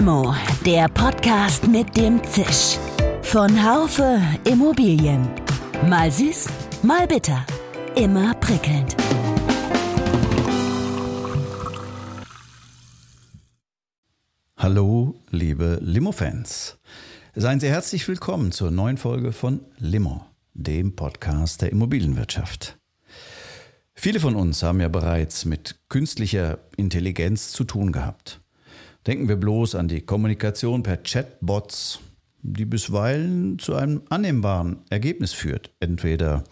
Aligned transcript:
Limo, 0.00 0.34
der 0.64 0.88
Podcast 0.88 1.68
mit 1.68 1.94
dem 1.94 2.24
Zisch. 2.24 2.78
Von 3.20 3.50
Haufe 3.62 4.18
Immobilien. 4.50 5.28
Mal 5.90 6.10
süß, 6.10 6.46
mal 6.82 7.06
bitter. 7.06 7.44
Immer 7.96 8.32
prickelnd. 8.36 8.96
Hallo, 14.56 15.20
liebe 15.28 15.78
Limo-Fans. 15.82 16.78
Seien 17.34 17.60
Sie 17.60 17.68
herzlich 17.68 18.08
willkommen 18.08 18.52
zur 18.52 18.70
neuen 18.70 18.96
Folge 18.96 19.32
von 19.32 19.60
Limo, 19.76 20.24
dem 20.54 20.96
Podcast 20.96 21.60
der 21.60 21.72
Immobilienwirtschaft. 21.72 22.78
Viele 23.92 24.18
von 24.18 24.34
uns 24.34 24.62
haben 24.62 24.80
ja 24.80 24.88
bereits 24.88 25.44
mit 25.44 25.78
künstlicher 25.90 26.56
Intelligenz 26.78 27.52
zu 27.52 27.64
tun 27.64 27.92
gehabt. 27.92 28.40
Denken 29.06 29.28
wir 29.28 29.36
bloß 29.36 29.74
an 29.74 29.88
die 29.88 30.02
Kommunikation 30.02 30.82
per 30.82 30.98
Chatbots, 30.98 32.00
die 32.42 32.64
bisweilen 32.64 33.58
zu 33.58 33.74
einem 33.74 34.02
annehmbaren 34.10 34.80
Ergebnis 34.90 35.32
führt. 35.32 35.70
Entweder 35.80 36.44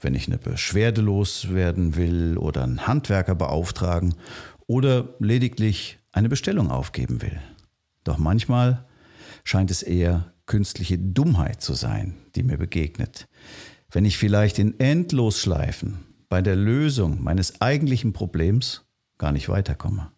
wenn 0.00 0.14
ich 0.14 0.26
eine 0.26 0.38
Beschwerde 0.38 1.02
loswerden 1.02 1.96
will 1.96 2.38
oder 2.38 2.62
einen 2.62 2.86
Handwerker 2.86 3.34
beauftragen 3.34 4.14
oder 4.66 5.14
lediglich 5.18 5.98
eine 6.12 6.28
Bestellung 6.28 6.70
aufgeben 6.70 7.20
will. 7.22 7.38
Doch 8.04 8.18
manchmal 8.18 8.86
scheint 9.44 9.70
es 9.70 9.82
eher 9.82 10.32
künstliche 10.46 10.98
Dummheit 10.98 11.62
zu 11.62 11.74
sein, 11.74 12.14
die 12.34 12.42
mir 12.42 12.58
begegnet. 12.58 13.28
Wenn 13.90 14.04
ich 14.04 14.18
vielleicht 14.18 14.58
in 14.58 14.78
Endlosschleifen 14.78 16.04
bei 16.28 16.42
der 16.42 16.56
Lösung 16.56 17.22
meines 17.22 17.60
eigentlichen 17.60 18.12
Problems 18.12 18.86
gar 19.18 19.32
nicht 19.32 19.48
weiterkomme. 19.48 20.13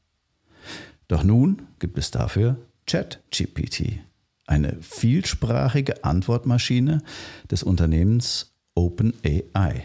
Doch 1.09 1.23
nun 1.23 1.63
gibt 1.79 1.99
es 1.99 2.11
dafür 2.11 2.57
ChatGPT, 2.87 4.01
eine 4.47 4.77
vielsprachige 4.81 6.05
Antwortmaschine 6.05 7.03
des 7.51 7.63
Unternehmens 7.63 8.55
OpenAI. 8.75 9.85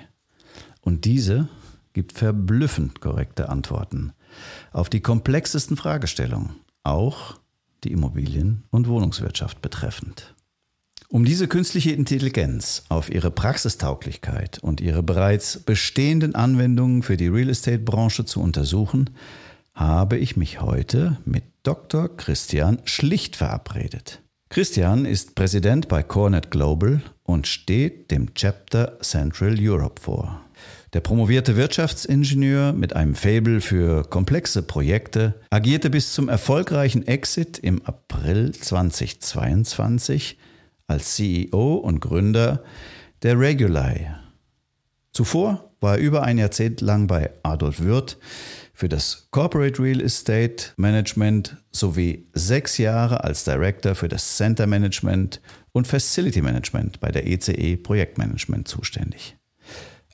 Und 0.82 1.06
diese 1.06 1.48
gibt 1.94 2.14
verblüffend 2.14 3.02
korrekte 3.02 3.50
Antworten 3.50 4.14
auf 4.72 4.90
die 4.90 5.02
komplexesten 5.02 5.78
Fragestellungen, 5.78 6.52
auch 6.84 7.40
die 7.84 7.92
Immobilien- 7.92 8.64
und 8.70 8.88
Wohnungswirtschaft 8.88 9.62
betreffend. 9.62 10.34
Um 11.10 11.26
diese 11.26 11.50
künstliche 11.50 11.92
Intelligenz 11.92 12.84
auf 12.88 13.12
ihre 13.12 13.32
Praxistauglichkeit 13.32 14.60
und 14.60 14.80
ihre 14.80 15.04
bereits 15.04 15.60
bestehenden 15.60 16.36
Anwendungen 16.36 17.04
für 17.04 17.18
die 17.18 17.28
Real 17.28 17.50
Estate-Branche 17.50 18.24
zu 18.24 18.40
untersuchen, 18.40 19.10
habe 19.74 20.18
ich 20.18 20.38
mich 20.38 20.62
heute 20.62 21.18
mit 21.26 21.44
Dr. 21.64 22.16
Christian 22.16 22.80
Schlicht 22.86 23.36
verabredet. 23.36 24.22
Christian 24.50 25.06
ist 25.06 25.36
Präsident 25.36 25.88
bei 25.88 26.04
Cornet 26.04 26.52
Global 26.52 27.02
und 27.24 27.48
steht 27.48 28.12
dem 28.12 28.34
Chapter 28.34 29.00
Central 29.00 29.56
Europe 29.60 30.02
vor. 30.02 30.42
Der 30.94 31.00
promovierte 31.00 31.56
Wirtschaftsingenieur 31.56 32.74
mit 32.74 32.94
einem 32.94 33.16
Fabel 33.16 33.62
für 33.62 34.04
komplexe 34.04 34.62
Projekte 34.62 35.40
agierte 35.50 35.90
bis 35.90 36.14
zum 36.14 36.28
erfolgreichen 36.28 37.08
Exit 37.08 37.60
im 37.60 37.82
April 37.86 38.52
2022 38.52 40.38
als 40.88 41.16
CEO 41.16 41.76
und 41.76 42.02
Gründer 42.02 42.62
der 43.24 43.40
Regulai. 43.40 44.14
Zuvor 45.14 45.72
war 45.80 45.96
er 45.96 46.02
über 46.02 46.24
ein 46.24 46.38
Jahrzehnt 46.38 46.82
lang 46.82 47.08
bei 47.08 47.32
Adolf 47.44 47.80
Wirth 47.80 48.18
für 48.82 48.90
das 48.90 49.28
Corporate 49.30 49.80
Real 49.80 50.02
Estate 50.02 50.72
Management 50.76 51.56
sowie 51.72 52.28
sechs 52.34 52.80
Jahre 52.80 53.24
als 53.24 53.44
Director 53.44 53.94
für 53.94 54.08
das 54.08 54.38
Center 54.38 54.66
Management 54.66 55.40
und 55.72 55.86
Facility 55.86 56.42
Management 56.42 57.00
bei 57.00 57.12
der 57.12 57.28
ECE 57.28 57.78
Projektmanagement 57.78 58.68
zuständig. 58.68 59.38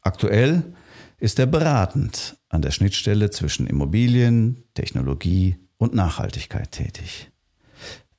Aktuell 0.01 0.73
ist 1.17 1.39
er 1.39 1.45
beratend 1.45 2.35
an 2.49 2.61
der 2.61 2.71
Schnittstelle 2.71 3.29
zwischen 3.29 3.67
Immobilien, 3.67 4.65
Technologie 4.73 5.55
und 5.77 5.95
Nachhaltigkeit 5.95 6.73
tätig. 6.73 7.31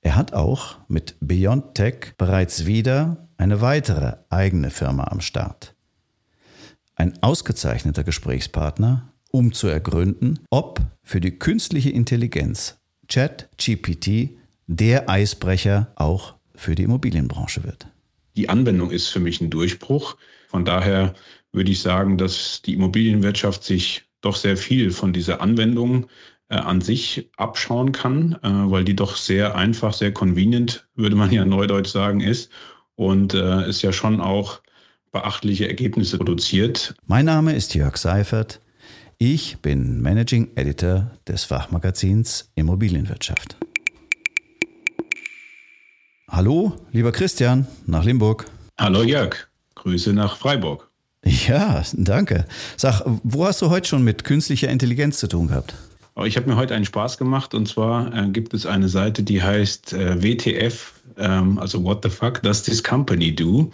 Er 0.01 0.17
hat 0.17 0.33
auch 0.33 0.79
mit 0.89 1.17
Beyond 1.21 1.75
Tech 1.75 2.15
bereits 2.17 2.65
wieder 2.65 3.29
eine 3.37 3.61
weitere 3.61 4.17
eigene 4.31 4.71
Firma 4.71 5.09
am 5.09 5.21
Start. 5.21 5.75
Ein 6.95 7.23
ausgezeichneter 7.23 8.03
Gesprächspartner, 8.03 9.13
um 9.39 9.53
zu 9.53 9.69
ergründen, 9.69 10.41
ob 10.51 10.81
für 11.05 11.21
die 11.21 11.39
künstliche 11.39 11.91
Intelligenz 11.91 12.81
ChatGPT 13.07 14.31
der 14.67 15.09
Eisbrecher 15.09 15.93
auch 15.95 16.35
für 16.57 16.75
die 16.75 16.83
Immobilienbranche 16.83 17.63
wird. 17.63 17.87
Die 18.37 18.49
Anwendung 18.49 18.91
ist 18.91 19.07
für 19.07 19.21
mich 19.21 19.41
ein 19.41 19.49
Durchbruch. 19.49 20.17
Von 20.49 20.65
daher 20.65 21.15
würde 21.53 21.71
ich 21.71 21.81
sagen, 21.81 22.19
dass 22.19 22.63
die 22.63 22.75
Immobilienwirtschaft 22.75 23.63
sich 23.63 24.03
doch 24.23 24.35
sehr 24.35 24.57
viel 24.57 24.91
von 24.91 25.13
dieser 25.13 25.41
Anwendung 25.41 26.09
äh, 26.49 26.57
an 26.57 26.81
sich 26.81 27.31
abschauen 27.37 27.93
kann, 27.93 28.33
äh, 28.43 28.49
weil 28.49 28.83
die 28.83 28.97
doch 28.97 29.15
sehr 29.15 29.55
einfach, 29.55 29.93
sehr 29.93 30.13
convenient, 30.13 30.89
würde 30.97 31.15
man 31.15 31.31
ja 31.31 31.45
neudeutsch 31.45 31.91
sagen, 31.91 32.21
ist 32.21 32.51
und 32.97 33.35
äh, 33.35 33.63
es 33.63 33.83
ja 33.83 33.93
schon 33.93 34.21
auch 34.21 34.63
beachtliche 35.13 35.69
Ergebnisse 35.69 36.19
produziert. 36.19 36.97
Mein 37.07 37.27
Name 37.27 37.55
ist 37.55 37.75
Jörg 37.75 37.97
Seifert. 37.99 38.61
Ich 39.21 39.59
bin 39.59 40.01
Managing 40.01 40.53
Editor 40.55 41.11
des 41.27 41.43
Fachmagazins 41.43 42.53
Immobilienwirtschaft. 42.55 43.57
Hallo, 46.31 46.77
lieber 46.93 47.11
Christian, 47.11 47.67
nach 47.85 48.05
Limburg. 48.05 48.45
Hallo 48.79 49.03
Jörg, 49.03 49.35
Grüße 49.75 50.13
nach 50.13 50.37
Freiburg. 50.37 50.89
Ja, 51.25 51.83
danke. 51.95 52.45
Sag, 52.77 53.03
wo 53.25 53.45
hast 53.45 53.61
du 53.61 53.71
heute 53.71 53.89
schon 53.89 54.05
mit 54.05 54.23
künstlicher 54.23 54.69
Intelligenz 54.69 55.19
zu 55.19 55.27
tun 55.27 55.49
gehabt? 55.49 55.75
Ich 56.25 56.37
habe 56.37 56.49
mir 56.49 56.55
heute 56.55 56.77
einen 56.77 56.85
Spaß 56.85 57.19
gemacht 57.19 57.55
und 57.55 57.67
zwar 57.67 58.15
äh, 58.15 58.29
gibt 58.29 58.55
es 58.55 58.67
eine 58.67 58.89
Seite, 58.89 59.25
die 59.25 59.43
heißt 59.43 59.95
äh, 59.95 60.23
WTF, 60.23 60.93
ähm, 61.17 61.59
also 61.59 61.83
What 61.83 62.05
the 62.05 62.09
fuck 62.09 62.41
does 62.43 62.63
this 62.63 62.85
company 62.85 63.35
do? 63.35 63.73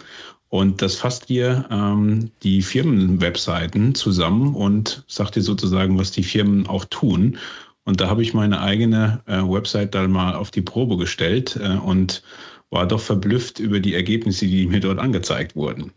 Und 0.55 0.81
das 0.81 0.95
fasst 0.95 1.27
dir 1.27 1.65
ähm, 1.69 2.31
die 2.41 2.61
Firmenwebseiten 2.61 3.93
zusammen 3.93 4.55
und 4.55 5.03
sagt 5.05 5.35
dir 5.35 5.41
sozusagen, 5.41 5.99
was 5.99 6.11
die 6.11 6.23
Firmen 6.23 6.65
auch 6.67 6.85
tun. 6.85 7.37
Und 7.83 7.99
da 7.99 8.07
habe 8.07 8.21
ich 8.21 8.33
meine 8.33 8.61
eigene 8.61 9.21
äh, 9.25 9.41
Website 9.41 9.93
dann 9.93 10.13
mal 10.13 10.33
auf 10.33 10.51
die 10.51 10.61
Probe 10.61 10.95
gestellt 10.95 11.59
äh, 11.61 11.75
und 11.75 12.23
war 12.69 12.87
doch 12.87 13.01
verblüfft 13.01 13.59
über 13.59 13.81
die 13.81 13.95
Ergebnisse, 13.95 14.47
die 14.47 14.65
mir 14.65 14.79
dort 14.79 14.97
angezeigt 14.97 15.57
wurden. 15.57 15.91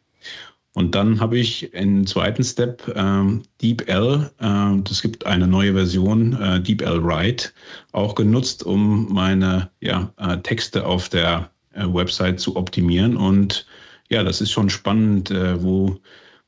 Und 0.74 0.96
dann 0.96 1.20
habe 1.20 1.38
ich 1.38 1.72
im 1.72 2.04
zweiten 2.04 2.42
Step 2.42 2.82
ähm, 2.96 3.44
DeepL, 3.62 4.28
äh, 4.40 4.82
das 4.82 5.02
gibt 5.02 5.24
eine 5.24 5.46
neue 5.46 5.74
Version, 5.74 6.32
äh, 6.32 6.60
DeepL 6.60 7.04
Write, 7.04 7.50
auch 7.92 8.16
genutzt, 8.16 8.64
um 8.64 9.06
meine 9.12 9.70
ja, 9.80 10.12
äh, 10.16 10.36
Texte 10.38 10.84
auf 10.84 11.08
der 11.08 11.48
äh, 11.74 11.84
Website 11.84 12.40
zu 12.40 12.56
optimieren. 12.56 13.16
Und 13.16 13.64
ja, 14.10 14.24
das 14.24 14.40
ist 14.40 14.50
schon 14.50 14.70
spannend, 14.70 15.30
äh, 15.30 15.62
wo 15.62 15.98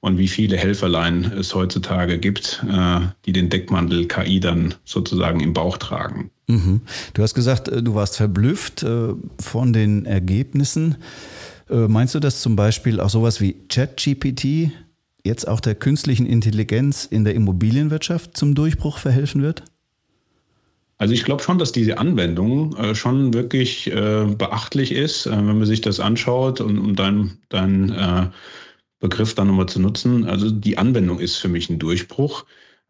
und 0.02 0.16
wie 0.16 0.28
viele 0.28 0.56
Helferlein 0.56 1.24
es 1.24 1.54
heutzutage 1.54 2.18
gibt, 2.18 2.64
äh, 2.66 3.00
die 3.26 3.32
den 3.32 3.50
Deckmantel 3.50 4.08
KI 4.08 4.40
dann 4.40 4.74
sozusagen 4.86 5.40
im 5.40 5.52
Bauch 5.52 5.76
tragen. 5.76 6.30
Mhm. 6.46 6.80
Du 7.12 7.22
hast 7.22 7.34
gesagt, 7.34 7.68
du 7.68 7.94
warst 7.94 8.16
verblüfft 8.16 8.84
von 9.38 9.72
den 9.74 10.06
Ergebnissen. 10.06 10.96
Äh, 11.70 11.88
meinst 11.88 12.14
du, 12.14 12.20
dass 12.20 12.40
zum 12.40 12.56
Beispiel 12.56 13.00
auch 13.00 13.10
sowas 13.10 13.40
wie 13.40 13.56
ChatGPT 13.68 14.72
jetzt 15.24 15.46
auch 15.46 15.60
der 15.60 15.74
künstlichen 15.74 16.26
Intelligenz 16.26 17.04
in 17.04 17.24
der 17.24 17.34
Immobilienwirtschaft 17.34 18.36
zum 18.36 18.54
Durchbruch 18.54 18.98
verhelfen 18.98 19.42
wird? 19.42 19.62
Also 21.00 21.14
ich 21.14 21.24
glaube 21.24 21.42
schon, 21.42 21.58
dass 21.58 21.72
diese 21.72 21.96
Anwendung 21.96 22.76
äh, 22.76 22.94
schon 22.94 23.32
wirklich 23.32 23.90
äh, 23.90 24.26
beachtlich 24.26 24.92
ist, 24.92 25.26
äh, 25.26 25.30
wenn 25.30 25.58
man 25.58 25.64
sich 25.64 25.80
das 25.80 25.98
anschaut 25.98 26.60
und 26.60 26.78
um 26.78 26.94
deinen 26.94 27.38
dein, 27.48 27.90
äh, 27.90 28.26
Begriff 29.00 29.34
dann 29.34 29.48
nochmal 29.48 29.66
zu 29.66 29.80
nutzen. 29.80 30.26
Also 30.26 30.50
die 30.50 30.76
Anwendung 30.76 31.18
ist 31.18 31.36
für 31.36 31.48
mich 31.48 31.70
ein 31.70 31.78
Durchbruch. 31.78 32.44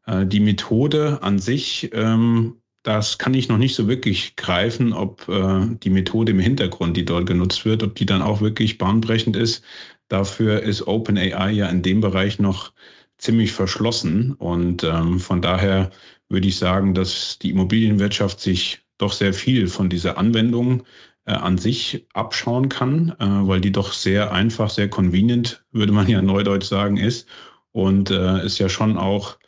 Äh, 0.07 0.27
die 0.27 0.41
Methode 0.41 1.23
an 1.23 1.39
sich 1.39 1.91
ähm, 1.95 2.57
das 2.83 3.19
kann 3.19 3.35
ich 3.35 3.49
noch 3.49 3.59
nicht 3.59 3.75
so 3.75 3.89
wirklich 3.89 4.37
greifen, 4.37 4.93
ob 4.93 5.29
äh, 5.29 5.67
die 5.83 5.91
Methode 5.91 6.33
im 6.33 6.39
Hintergrund, 6.41 6.97
die 6.97 7.05
dort 7.05 7.27
genutzt 7.27 7.65
wird, 7.65 7.83
ob 7.83 7.95
die 7.95 8.07
dann 8.07 8.23
auch 8.23 8.41
wirklich 8.41 8.79
bahnbrechend 8.79 9.37
ist. 9.37 9.63
Dafür 10.09 10.63
ist 10.63 10.87
OpenAI 10.87 11.53
ja 11.53 11.69
in 11.69 11.83
dem 11.83 12.01
Bereich 12.01 12.39
noch 12.39 12.73
ziemlich 13.19 13.53
verschlossen. 13.53 14.33
Und 14.35 14.83
ähm, 14.83 15.21
von 15.21 15.43
daher 15.43 15.91
würde 16.31 16.49
ich 16.49 16.57
sagen, 16.57 16.95
dass 16.95 17.39
die 17.39 17.51
Immobilienwirtschaft 17.51 18.41
sich 18.41 18.81
doch 18.97 19.13
sehr 19.13 19.35
viel 19.35 19.67
von 19.67 19.91
dieser 19.91 20.17
Anwendung 20.17 20.85
äh, 21.27 21.33
an 21.33 21.59
sich 21.59 22.07
abschauen 22.15 22.69
kann, 22.69 23.11
äh, 23.19 23.27
weil 23.27 23.61
die 23.61 23.73
doch 23.73 23.93
sehr 23.93 24.33
einfach, 24.33 24.71
sehr 24.71 24.89
convenient, 24.89 25.65
würde 25.73 25.93
man 25.93 26.09
ja 26.09 26.23
neudeutsch 26.23 26.67
sagen, 26.67 26.97
ist. 26.97 27.29
Und 27.73 28.11
äh, 28.11 28.45
ist 28.45 28.59
ja 28.59 28.69
schon 28.69 28.97
auch 28.97 29.39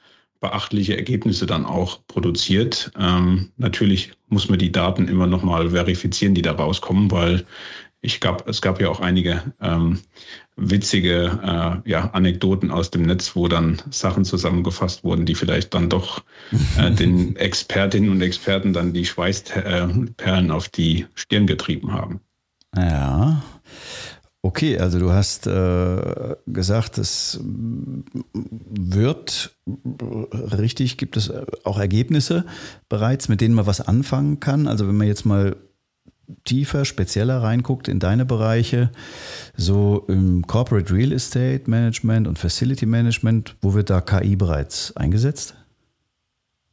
beachtliche 0.40 0.96
Ergebnisse 0.96 1.46
dann 1.46 1.64
auch 1.64 2.06
produziert. 2.08 2.90
Ähm, 2.98 3.52
natürlich 3.56 4.12
muss 4.28 4.48
man 4.48 4.58
die 4.58 4.72
Daten 4.72 5.08
immer 5.08 5.26
nochmal 5.26 5.70
verifizieren, 5.70 6.34
die 6.34 6.42
da 6.42 6.52
rauskommen, 6.52 7.10
weil 7.10 7.46
ich 8.02 8.20
gab, 8.20 8.48
es 8.48 8.60
gab 8.60 8.80
ja 8.80 8.88
auch 8.88 9.00
einige 9.00 9.54
ähm, 9.60 10.00
witzige 10.56 11.82
äh, 11.84 11.88
ja, 11.88 12.10
Anekdoten 12.12 12.72
aus 12.72 12.90
dem 12.90 13.02
Netz, 13.02 13.36
wo 13.36 13.46
dann 13.46 13.80
Sachen 13.90 14.24
zusammengefasst 14.24 15.04
wurden, 15.04 15.24
die 15.24 15.36
vielleicht 15.36 15.72
dann 15.72 15.88
doch 15.88 16.22
äh, 16.76 16.90
den 16.90 17.36
Expertinnen 17.36 18.10
und 18.10 18.20
Experten 18.20 18.72
dann 18.72 18.92
die 18.92 19.06
Schweißperlen 19.06 20.50
auf 20.50 20.68
die 20.68 21.06
Stirn 21.14 21.46
getrieben 21.46 21.92
haben. 21.92 22.20
Ja. 22.76 23.42
Okay, 24.44 24.76
also 24.76 24.98
du 24.98 25.12
hast 25.12 25.46
äh, 25.46 26.34
gesagt, 26.48 26.98
es 26.98 27.38
wird 27.44 29.54
richtig, 30.34 30.98
gibt 30.98 31.16
es 31.16 31.32
auch 31.62 31.78
Ergebnisse 31.78 32.44
bereits, 32.88 33.28
mit 33.28 33.40
denen 33.40 33.54
man 33.54 33.66
was 33.66 33.80
anfangen 33.80 34.40
kann. 34.40 34.66
Also 34.66 34.88
wenn 34.88 34.96
man 34.96 35.06
jetzt 35.06 35.24
mal 35.24 35.54
tiefer, 36.44 36.84
spezieller 36.84 37.42
reinguckt 37.42 37.88
in 37.88 37.98
deine 37.98 38.24
Bereiche, 38.24 38.90
so 39.56 40.04
im 40.08 40.46
Corporate 40.46 40.92
Real 40.92 41.12
Estate 41.12 41.62
Management 41.66 42.28
und 42.28 42.38
Facility 42.38 42.86
Management, 42.86 43.56
wo 43.60 43.74
wird 43.74 43.90
da 43.90 44.00
KI 44.00 44.36
bereits 44.36 44.96
eingesetzt? 44.96 45.54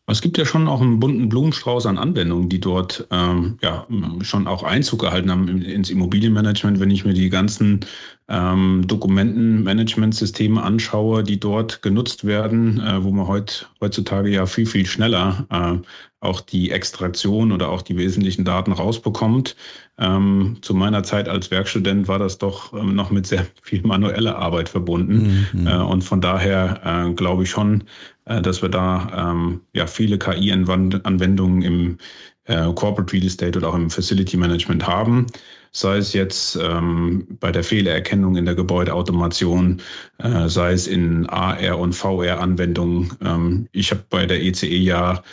Es 0.09 0.21
gibt 0.21 0.37
ja 0.37 0.45
schon 0.45 0.67
auch 0.67 0.81
einen 0.81 0.99
bunten 0.99 1.29
Blumenstrauß 1.29 1.85
an 1.85 1.97
Anwendungen, 1.97 2.49
die 2.49 2.59
dort 2.59 3.07
ähm, 3.11 3.57
ja, 3.61 3.85
schon 4.21 4.47
auch 4.47 4.63
Einzug 4.63 5.01
gehalten 5.01 5.29
haben 5.29 5.61
ins 5.61 5.89
Immobilienmanagement. 5.89 6.79
Wenn 6.79 6.91
ich 6.91 7.05
mir 7.05 7.13
die 7.13 7.29
ganzen 7.29 7.81
ähm, 8.27 8.83
Dokumentenmanagementsysteme 8.87 10.61
anschaue, 10.61 11.23
die 11.23 11.39
dort 11.39 11.81
genutzt 11.81 12.25
werden, 12.25 12.79
äh, 12.79 13.03
wo 13.03 13.11
man 13.11 13.27
heut, 13.27 13.69
heutzutage 13.81 14.29
ja 14.29 14.45
viel, 14.45 14.65
viel 14.65 14.85
schneller 14.85 15.45
äh, 15.49 15.77
auch 16.21 16.41
die 16.41 16.71
Extraktion 16.71 17.51
oder 17.51 17.69
auch 17.69 17.81
die 17.81 17.97
wesentlichen 17.97 18.45
Daten 18.45 18.71
rausbekommt. 18.71 19.55
Ähm, 19.99 20.57
zu 20.61 20.73
meiner 20.73 21.03
Zeit 21.03 21.27
als 21.27 21.51
Werkstudent 21.51 22.07
war 22.07 22.19
das 22.19 22.37
doch 22.37 22.73
ähm, 22.73 22.95
noch 22.95 23.11
mit 23.11 23.27
sehr 23.27 23.45
viel 23.61 23.81
manueller 23.81 24.37
Arbeit 24.37 24.69
verbunden. 24.69 25.47
Mhm. 25.53 25.67
Äh, 25.67 25.77
und 25.77 26.03
von 26.03 26.21
daher 26.21 26.81
äh, 26.85 27.13
glaube 27.13 27.43
ich 27.43 27.49
schon, 27.49 27.83
äh, 28.25 28.41
dass 28.41 28.61
wir 28.61 28.69
da 28.69 29.31
ähm, 29.31 29.61
ja 29.73 29.87
viele 29.87 30.17
KI-Anwendungen 30.17 31.61
im 31.61 31.97
äh, 32.45 32.71
Corporate 32.73 33.11
Real 33.13 33.25
Estate 33.25 33.57
oder 33.59 33.69
auch 33.69 33.75
im 33.75 33.89
Facility 33.89 34.37
Management 34.37 34.87
haben 34.87 35.27
sei 35.71 35.97
es 35.97 36.13
jetzt 36.13 36.57
ähm, 36.61 37.27
bei 37.39 37.51
der 37.51 37.63
Fehlererkennung 37.63 38.35
in 38.35 38.45
der 38.45 38.55
Gebäudeautomation, 38.55 39.81
äh, 40.17 40.47
sei 40.47 40.73
es 40.73 40.87
in 40.87 41.27
AR 41.29 41.77
und 41.77 41.93
VR-Anwendungen. 41.93 43.11
Ähm, 43.23 43.67
ich 43.71 43.91
habe 43.91 44.03
bei 44.09 44.25
der 44.25 44.41
ECE 44.41 44.67
e 44.67 44.77
ja 44.77 45.23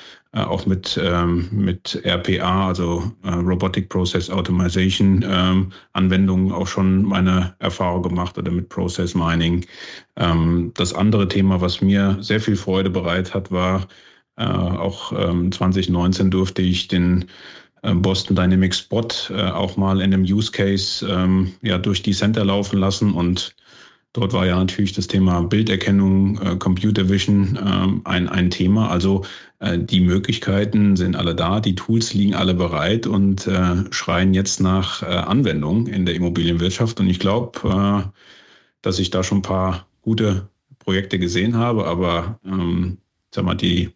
auch 0.45 0.67
mit, 0.67 1.01
ähm, 1.03 1.49
mit 1.51 2.01
RPA, 2.05 2.69
also 2.69 3.11
äh, 3.25 3.31
Robotic 3.31 3.89
Process 3.89 4.31
Automation 4.31 5.25
ähm, 5.29 5.73
Anwendungen 5.93 6.53
auch 6.53 6.67
schon 6.67 7.03
meine 7.03 7.55
Erfahrung 7.59 8.03
gemacht 8.03 8.37
oder 8.37 8.51
mit 8.51 8.69
Process 8.69 9.15
Mining. 9.15 9.65
Ähm, 10.17 10.73
das 10.75 10.93
andere 10.93 11.29
Thema, 11.29 11.61
was 11.61 11.81
mir 11.81 12.17
sehr 12.21 12.41
viel 12.41 12.57
Freude 12.57 12.91
bereit 12.91 13.35
hat, 13.35 13.51
war 13.51 13.87
äh, 14.37 14.45
auch 14.45 15.13
2019 15.13 16.27
ähm, 16.27 16.31
durfte 16.31 16.61
ich 16.61 16.89
den 16.89 17.25
äh, 17.83 17.95
Boston 17.95 18.37
Dynamics 18.37 18.79
Spot 18.81 19.09
äh, 19.31 19.51
auch 19.51 19.77
mal 19.77 20.01
in 20.01 20.13
einem 20.13 20.25
Use 20.25 20.51
Case 20.51 21.07
ähm, 21.09 21.53
ja, 21.63 21.79
durch 21.79 22.03
die 22.03 22.13
Center 22.13 22.45
laufen 22.45 22.79
lassen 22.79 23.13
und 23.13 23.55
Dort 24.17 24.33
war 24.33 24.47
ja 24.47 24.57
natürlich 24.57 24.95
das 24.95 25.09
Thema 25.09 25.43
Bilderkennung, 25.43 26.41
äh, 26.41 26.57
Computer 26.57 27.07
Vision 27.11 27.57
äh, 27.57 28.09
ein, 28.09 28.31
ein 28.31 28.49
Thema. 28.49 28.89
Also 28.89 29.27
äh, 29.59 29.79
die 29.79 30.01
Möglichkeiten 30.01 30.97
sind 30.97 31.17
alle 31.17 31.35
da, 31.35 31.61
die 31.61 31.75
Tools 31.75 32.15
liegen 32.15 32.35
alle 32.35 32.55
bereit 32.55 33.07
und 33.07 33.47
äh, 33.47 33.85
schreien 33.93 34.33
jetzt 34.33 34.59
nach 34.59 35.03
äh, 35.03 35.07
Anwendung 35.07 35.87
in 35.87 36.07
der 36.07 36.15
Immobilienwirtschaft. 36.15 36.99
Und 36.99 37.11
ich 37.11 37.19
glaube, 37.19 37.69
äh, 37.69 38.09
dass 38.81 38.99
ich 38.99 39.11
da 39.11 39.23
schon 39.23 39.39
ein 39.39 39.43
paar 39.43 39.87
gute 40.01 40.49
Projekte 40.79 41.19
gesehen 41.19 41.55
habe, 41.55 41.85
aber 41.85 42.41
ähm, 42.47 42.97
sag 43.35 43.45
mal, 43.45 43.55
die 43.55 43.91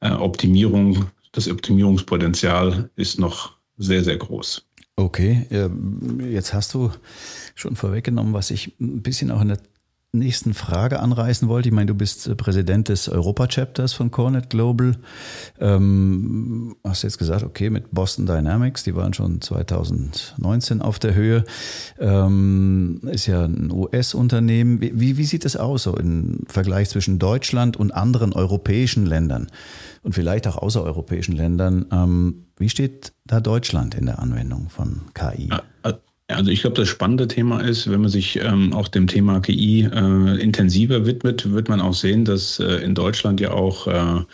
Optimierung, 0.00 1.06
das 1.32 1.48
Optimierungspotenzial 1.48 2.90
ist 2.96 3.18
noch 3.18 3.52
sehr, 3.78 4.04
sehr 4.04 4.18
groß. 4.18 4.66
Okay, 4.96 5.46
jetzt 6.20 6.54
hast 6.54 6.72
du 6.72 6.92
schon 7.56 7.74
vorweggenommen, 7.74 8.32
was 8.32 8.52
ich 8.52 8.78
ein 8.80 9.02
bisschen 9.02 9.32
auch 9.32 9.40
in 9.40 9.48
der 9.48 9.58
nächsten 10.14 10.54
Frage 10.54 11.00
anreißen 11.00 11.48
wollte. 11.48 11.68
Ich 11.68 11.74
meine, 11.74 11.86
du 11.86 11.94
bist 11.94 12.26
äh, 12.26 12.34
Präsident 12.34 12.88
des 12.88 13.08
Europa-Chapters 13.08 13.92
von 13.92 14.10
Cornet 14.10 14.50
Global. 14.50 14.96
Ähm, 15.60 16.76
hast 16.84 17.02
jetzt 17.02 17.18
gesagt, 17.18 17.44
okay, 17.44 17.70
mit 17.70 17.90
Boston 17.90 18.26
Dynamics, 18.26 18.84
die 18.84 18.94
waren 18.94 19.12
schon 19.12 19.40
2019 19.40 20.80
auf 20.80 20.98
der 20.98 21.14
Höhe. 21.14 21.44
Ähm, 21.98 23.00
ist 23.04 23.26
ja 23.26 23.44
ein 23.44 23.70
US-Unternehmen. 23.70 24.80
Wie, 24.80 25.16
wie 25.16 25.24
sieht 25.24 25.44
es 25.44 25.56
aus 25.56 25.84
so 25.84 25.96
im 25.96 26.40
Vergleich 26.46 26.88
zwischen 26.88 27.18
Deutschland 27.18 27.76
und 27.76 27.92
anderen 27.92 28.32
europäischen 28.32 29.06
Ländern 29.06 29.48
und 30.02 30.14
vielleicht 30.14 30.46
auch 30.46 30.56
außereuropäischen 30.56 31.36
Ländern? 31.36 31.86
Ähm, 31.90 32.46
wie 32.56 32.68
steht 32.68 33.12
da 33.24 33.40
Deutschland 33.40 33.94
in 33.94 34.06
der 34.06 34.20
Anwendung 34.20 34.68
von 34.68 35.02
KI? 35.14 35.50
Also 36.28 36.50
ich 36.50 36.62
glaube, 36.62 36.76
das 36.76 36.88
spannende 36.88 37.28
Thema 37.28 37.60
ist, 37.60 37.90
wenn 37.90 38.00
man 38.00 38.10
sich 38.10 38.36
ähm, 38.36 38.72
auch 38.72 38.88
dem 38.88 39.06
Thema 39.06 39.40
KI 39.40 39.82
äh, 39.82 40.40
intensiver 40.40 41.04
widmet, 41.04 41.50
wird 41.52 41.68
man 41.68 41.82
auch 41.82 41.92
sehen, 41.92 42.24
dass 42.24 42.58
äh, 42.60 42.76
in 42.76 42.94
Deutschland 42.94 43.40
ja 43.40 43.50
auch 43.50 43.86
äh, 43.86 44.24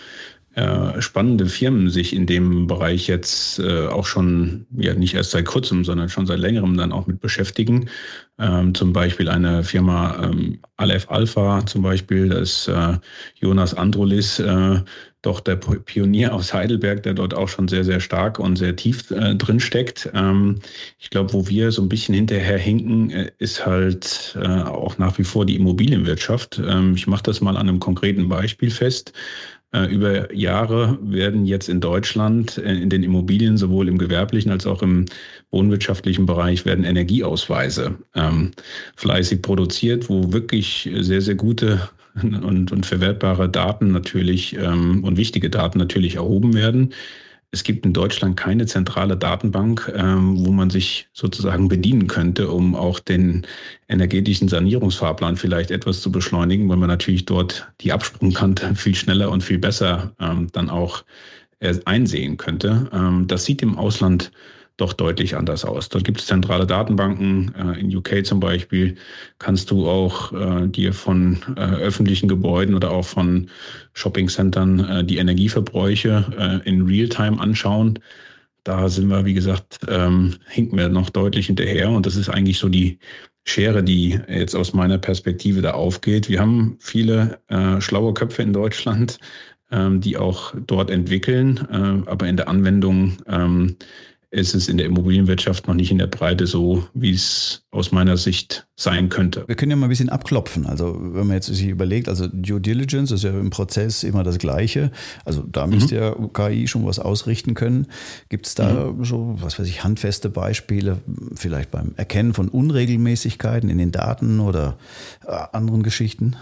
äh, 0.55 1.01
spannende 1.03 1.47
Firmen 1.47 1.91
sich 1.91 2.15
in 2.15 2.27
dem 2.27 2.69
Bereich 2.69 3.09
jetzt 3.09 3.59
äh, 3.59 3.87
auch 3.89 4.07
schon, 4.07 4.67
ja 4.77 4.95
nicht 4.95 5.15
erst 5.15 5.33
seit 5.33 5.47
kurzem, 5.47 5.85
sondern 5.85 6.09
schon 6.09 6.27
seit 6.27 6.39
längerem 6.39 6.77
dann 6.77 6.93
auch 6.93 7.09
mit 7.09 7.21
beschäftigen. 7.21 7.89
Ähm, 8.39 8.75
zum 8.75 8.93
Beispiel 8.93 9.29
eine 9.29 9.65
Firma 9.65 10.23
ähm, 10.23 10.61
Aleph 10.77 11.09
Alpha 11.11 11.65
zum 11.67 11.83
Beispiel, 11.83 12.29
da 12.29 12.39
ist 12.39 12.69
äh, 12.69 12.99
Jonas 13.41 13.75
Androlis 13.75 14.41
doch 15.23 15.41
der 15.41 15.57
Pionier 15.57 16.35
aus 16.35 16.55
Heidelberg, 16.55 17.03
der 17.03 17.15
dort 17.15 17.35
auch 17.35 17.49
schon 17.49 17.69
sehr, 17.69 17.85
sehr 17.85 18.01
stark 18.01 18.39
und 18.39 18.57
sehr 18.57 18.75
tief 18.77 19.11
äh, 19.11 19.35
drin 19.35 19.61
steckt. 19.61 20.11
Ähm, 20.15 20.57
ich 20.99 21.11
glaube, 21.11 21.33
wo 21.33 21.47
wir 21.47 21.73
so 21.73 21.83
ein 21.83 21.89
bisschen 21.89 22.15
hinterher 22.15 22.59
hinken, 22.59 23.11
äh, 23.11 23.31
ist 23.39 23.67
halt 23.67 24.37
äh, 24.41 24.63
auch 24.63 24.99
nach 24.99 25.19
wie 25.19 25.25
vor 25.25 25.45
die 25.45 25.57
Immobilienwirtschaft. 25.57 26.61
Ähm, 26.67 26.95
ich 26.95 27.07
mache 27.07 27.23
das 27.25 27.41
mal 27.41 27.57
an 27.57 27.69
einem 27.69 27.81
konkreten 27.81 28.29
Beispiel 28.29 28.71
fest. 28.71 29.13
Äh, 29.73 29.87
über 29.87 30.35
Jahre 30.35 30.99
werden 31.03 31.47
jetzt 31.47 31.69
in 31.69 31.81
Deutschland 31.81 32.59
äh, 32.59 32.75
in 32.75 32.91
den 32.91 33.03
Immobilien, 33.03 33.57
sowohl 33.57 33.89
im 33.89 33.99
gewerblichen 33.99 34.51
als 34.51 34.67
auch 34.67 34.83
im 34.83 35.05
wohnwirtschaftlichen 35.53 36.27
Bereich, 36.27 36.65
werden 36.65 36.85
Energieausweise 36.85 37.97
ähm, 38.15 38.51
fleißig 38.97 39.43
produziert, 39.43 40.09
wo 40.09 40.33
wirklich 40.33 40.91
sehr, 41.01 41.21
sehr 41.21 41.37
gute 41.37 41.89
und, 42.23 42.73
und 42.73 42.87
verwertbare 42.87 43.49
Daten 43.49 43.93
natürlich 43.93 44.57
ähm, 44.57 45.05
und 45.05 45.17
wichtige 45.17 45.51
Daten 45.51 45.79
natürlich 45.79 46.17
erhoben 46.17 46.55
werden. 46.55 46.93
Es 47.53 47.65
gibt 47.65 47.85
in 47.85 47.93
Deutschland 47.93 48.37
keine 48.37 48.67
zentrale 48.67 49.17
Datenbank, 49.17 49.93
ähm, 49.97 50.47
wo 50.47 50.53
man 50.53 50.71
sich 50.71 51.09
sozusagen 51.13 51.69
bedienen 51.69 52.07
könnte, 52.07 52.49
um 52.49 52.77
auch 52.77 53.01
den 53.01 53.45
energetischen 53.89 54.47
Sanierungsfahrplan 54.47 55.37
vielleicht 55.37 55.73
etwas 55.73 56.01
zu 56.01 56.13
beschleunigen, 56.13 56.69
weil 56.69 56.77
man 56.77 56.89
natürlich 56.89 57.25
dort 57.25 57.69
die 57.81 57.93
Absprungkante 57.93 58.75
viel 58.77 58.95
schneller 58.95 59.31
und 59.31 59.43
viel 59.43 59.59
besser 59.59 60.13
ähm, 60.21 60.47
dann 60.53 60.71
auch 60.71 61.05
äh, 61.59 61.75
einsehen 61.87 62.37
könnte. 62.37 62.89
Ähm, 62.93 63.27
das 63.27 63.45
sieht 63.45 63.63
im 63.63 63.77
Ausland 63.77 64.31
doch 64.81 64.93
deutlich 64.93 65.37
anders 65.37 65.65
aus. 65.65 65.89
Dort 65.89 66.05
gibt 66.05 66.21
es 66.21 66.27
zentrale 66.27 66.67
Datenbanken. 66.67 67.55
Äh, 67.55 67.81
in 67.81 67.95
UK 67.95 68.25
zum 68.25 68.41
Beispiel 68.41 68.97
kannst 69.39 69.71
du 69.71 69.89
auch 69.89 70.33
äh, 70.33 70.67
dir 70.69 70.93
von 70.93 71.39
äh, 71.57 71.61
öffentlichen 71.61 72.29
Gebäuden 72.29 72.75
oder 72.75 72.91
auch 72.91 73.05
von 73.05 73.49
Shoppingcentern 73.93 74.81
äh, 74.81 75.05
die 75.05 75.19
Energieverbräuche 75.19 76.63
äh, 76.65 76.69
in 76.69 76.87
Realtime 76.87 77.39
anschauen. 77.41 77.99
Da 78.65 78.89
sind 78.89 79.09
wir, 79.09 79.25
wie 79.25 79.35
gesagt, 79.35 79.79
ähm, 79.89 80.37
hinken 80.49 80.77
wir 80.79 80.89
noch 80.89 81.11
deutlich 81.11 81.47
hinterher. 81.47 81.91
Und 81.91 82.07
das 82.07 82.17
ist 82.17 82.29
eigentlich 82.29 82.59
so 82.59 82.69
die 82.69 82.99
Schere, 83.45 83.83
die 83.83 84.21
jetzt 84.29 84.55
aus 84.55 84.75
meiner 84.75 84.99
Perspektive 84.99 85.63
da 85.63 85.73
aufgeht. 85.73 86.29
Wir 86.29 86.41
haben 86.41 86.77
viele 86.79 87.39
äh, 87.49 87.81
schlaue 87.81 88.13
Köpfe 88.13 88.43
in 88.43 88.53
Deutschland, 88.53 89.19
ähm, 89.71 90.03
die 90.03 90.19
auch 90.19 90.55
dort 90.67 90.91
entwickeln, 90.91 91.59
aber 92.07 92.29
in 92.29 92.37
der 92.37 92.49
Anwendung 92.49 93.17
ähm, 93.27 93.77
ist 94.33 94.55
es 94.55 94.69
in 94.69 94.77
der 94.77 94.87
Immobilienwirtschaft 94.87 95.67
noch 95.67 95.75
nicht 95.75 95.91
in 95.91 95.99
der 95.99 96.07
Breite 96.07 96.47
so, 96.47 96.87
wie 96.95 97.13
es 97.13 97.65
aus 97.73 97.91
meiner 97.91 98.17
Sicht 98.17 98.67
sein 98.77 99.09
könnte. 99.09 99.45
Wir 99.49 99.57
können 99.57 99.71
ja 99.71 99.77
mal 99.77 99.87
ein 99.87 99.91
bisschen 99.91 100.09
abklopfen. 100.09 100.67
Also 100.67 100.97
wenn 101.01 101.27
man 101.27 101.37
jetzt 101.37 101.47
sich 101.47 101.67
überlegt, 101.67 102.09
also 102.09 102.29
Due 102.29 102.61
Diligence 102.61 103.11
ist 103.11 103.25
ja 103.25 103.31
im 103.31 103.51
Prozess 103.51 104.05
immer 104.05 104.23
das 104.23 104.39
Gleiche. 104.39 104.93
Also 105.25 105.43
da 105.43 105.67
mhm. 105.67 105.75
müsste 105.75 105.97
ja 105.97 106.15
KI 106.33 106.69
schon 106.69 106.87
was 106.87 107.01
ausrichten 107.01 107.55
können. 107.55 107.89
Gibt 108.29 108.47
es 108.47 108.55
da 108.55 108.93
mhm. 108.93 109.05
so, 109.05 109.37
was 109.41 109.59
weiß 109.59 109.67
ich, 109.67 109.83
handfeste 109.83 110.31
Beispiele, 110.31 110.99
vielleicht 111.35 111.73
beim 111.73 111.95
Erkennen 111.97 112.33
von 112.33 112.49
Unregelmäßigkeiten 112.49 113.69
in 113.69 113.79
den 113.79 113.91
Daten 113.91 114.39
oder 114.39 114.77
äh, 115.27 115.33
anderen 115.53 115.83
Geschichten? 115.83 116.37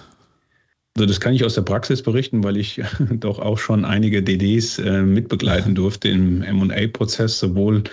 Also 0.98 1.06
das 1.06 1.20
kann 1.20 1.32
ich 1.32 1.44
aus 1.44 1.54
der 1.54 1.62
Praxis 1.62 2.02
berichten, 2.02 2.42
weil 2.42 2.56
ich 2.56 2.82
doch 3.20 3.38
auch 3.38 3.56
schon 3.56 3.84
einige 3.84 4.20
DDs 4.20 4.80
äh, 4.80 5.02
mitbegleiten 5.02 5.76
durfte 5.76 6.08
im 6.08 6.42
M&A-Prozess, 6.42 7.38
sowohl 7.38 7.84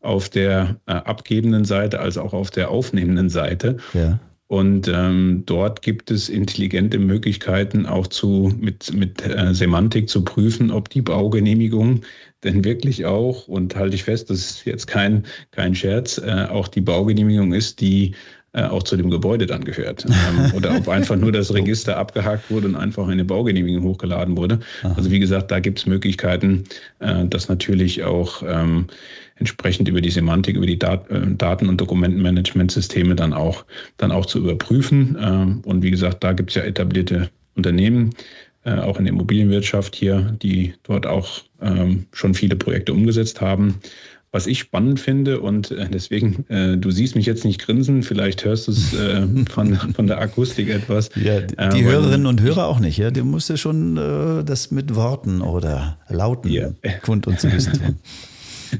auf 0.00 0.28
der 0.28 0.76
äh, 0.86 0.92
abgebenden 0.92 1.64
Seite 1.64 1.98
als 1.98 2.16
auch 2.16 2.32
auf 2.32 2.52
der 2.52 2.70
aufnehmenden 2.70 3.30
Seite. 3.30 3.78
Ja. 3.94 4.20
Und 4.46 4.86
ähm, 4.86 5.42
dort 5.44 5.82
gibt 5.82 6.12
es 6.12 6.28
intelligente 6.28 7.00
Möglichkeiten, 7.00 7.84
auch 7.84 8.06
zu, 8.06 8.52
mit, 8.60 8.94
mit 8.94 9.26
äh, 9.26 9.52
Semantik 9.52 10.08
zu 10.08 10.22
prüfen, 10.22 10.70
ob 10.70 10.88
die 10.88 11.02
Baugenehmigung 11.02 12.02
denn 12.44 12.64
wirklich 12.64 13.06
auch, 13.06 13.48
und 13.48 13.74
halte 13.74 13.96
ich 13.96 14.04
fest, 14.04 14.30
das 14.30 14.38
ist 14.38 14.66
jetzt 14.66 14.86
kein, 14.86 15.24
kein 15.50 15.74
Scherz, 15.74 16.18
äh, 16.18 16.46
auch 16.48 16.68
die 16.68 16.80
Baugenehmigung 16.80 17.54
ist, 17.54 17.80
die 17.80 18.14
äh, 18.54 18.64
auch 18.64 18.82
zu 18.82 18.98
dem 18.98 19.08
Gebäude 19.08 19.46
dann 19.46 19.64
gehört. 19.64 20.04
Ähm, 20.04 20.52
oder 20.54 20.76
ob 20.76 20.86
einfach 20.86 21.16
nur 21.16 21.32
das 21.32 21.54
Register 21.54 21.96
abgehakt 21.96 22.50
wurde 22.50 22.66
und 22.66 22.76
einfach 22.76 23.08
eine 23.08 23.24
Baugenehmigung 23.24 23.82
hochgeladen 23.82 24.36
wurde. 24.36 24.60
Aha. 24.82 24.92
Also 24.94 25.10
wie 25.10 25.20
gesagt, 25.20 25.50
da 25.50 25.58
gibt 25.58 25.78
es 25.78 25.86
Möglichkeiten, 25.86 26.64
äh, 26.98 27.24
das 27.24 27.48
natürlich 27.48 28.04
auch 28.04 28.42
ähm, 28.46 28.88
entsprechend 29.36 29.88
über 29.88 30.02
die 30.02 30.10
Semantik, 30.10 30.56
über 30.56 30.66
die 30.66 30.78
Dat 30.78 31.10
äh, 31.10 31.22
Daten- 31.34 31.70
und 31.70 31.80
Dokumentenmanagementsysteme 31.80 33.14
dann 33.14 33.32
auch, 33.32 33.64
dann 33.96 34.12
auch 34.12 34.26
zu 34.26 34.38
überprüfen. 34.38 35.16
Ähm, 35.18 35.62
und 35.64 35.82
wie 35.82 35.90
gesagt, 35.90 36.22
da 36.22 36.34
gibt 36.34 36.50
es 36.50 36.56
ja 36.56 36.62
etablierte 36.62 37.30
Unternehmen, 37.56 38.10
auch 38.64 38.96
in 38.96 39.06
der 39.06 39.12
Immobilienwirtschaft 39.12 39.96
hier, 39.96 40.36
die 40.40 40.72
dort 40.84 41.04
auch 41.04 41.42
schon 42.12 42.32
viele 42.32 42.54
Projekte 42.54 42.92
umgesetzt 42.92 43.40
haben. 43.40 43.80
Was 44.34 44.46
ich 44.46 44.60
spannend 44.60 44.98
finde 44.98 45.40
und 45.40 45.70
äh, 45.72 45.88
deswegen, 45.90 46.48
äh, 46.48 46.78
du 46.78 46.90
siehst 46.90 47.16
mich 47.16 47.26
jetzt 47.26 47.44
nicht 47.44 47.60
grinsen, 47.60 48.02
vielleicht 48.02 48.46
hörst 48.46 48.66
du 48.66 48.72
es 48.72 48.94
äh, 48.94 49.26
von, 49.50 49.76
von 49.76 50.06
der 50.06 50.20
Akustik 50.20 50.70
etwas. 50.70 51.10
Ja, 51.14 51.40
die, 51.40 51.54
die 51.54 51.80
äh, 51.80 51.84
Hörerinnen 51.84 52.26
und 52.26 52.40
Hörer 52.40 52.66
auch 52.66 52.80
nicht, 52.80 52.96
ja. 52.96 53.10
Du 53.10 53.24
musst 53.24 53.50
ja 53.50 53.58
schon 53.58 53.98
äh, 53.98 54.42
das 54.42 54.70
mit 54.70 54.94
Worten 54.94 55.42
oder 55.42 55.98
Lauten 56.08 56.50
ja. 56.50 56.70
kund 57.02 57.26
und 57.26 57.40
zu 57.40 57.52
wissen 57.52 57.74
tun. 57.74 57.96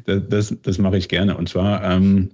Das, 0.07 0.23
das, 0.27 0.57
das 0.63 0.79
mache 0.79 0.97
ich 0.97 1.11
gerne. 1.11 1.37
Und 1.37 1.51
zwar 1.51 1.85
ähm, 1.85 2.31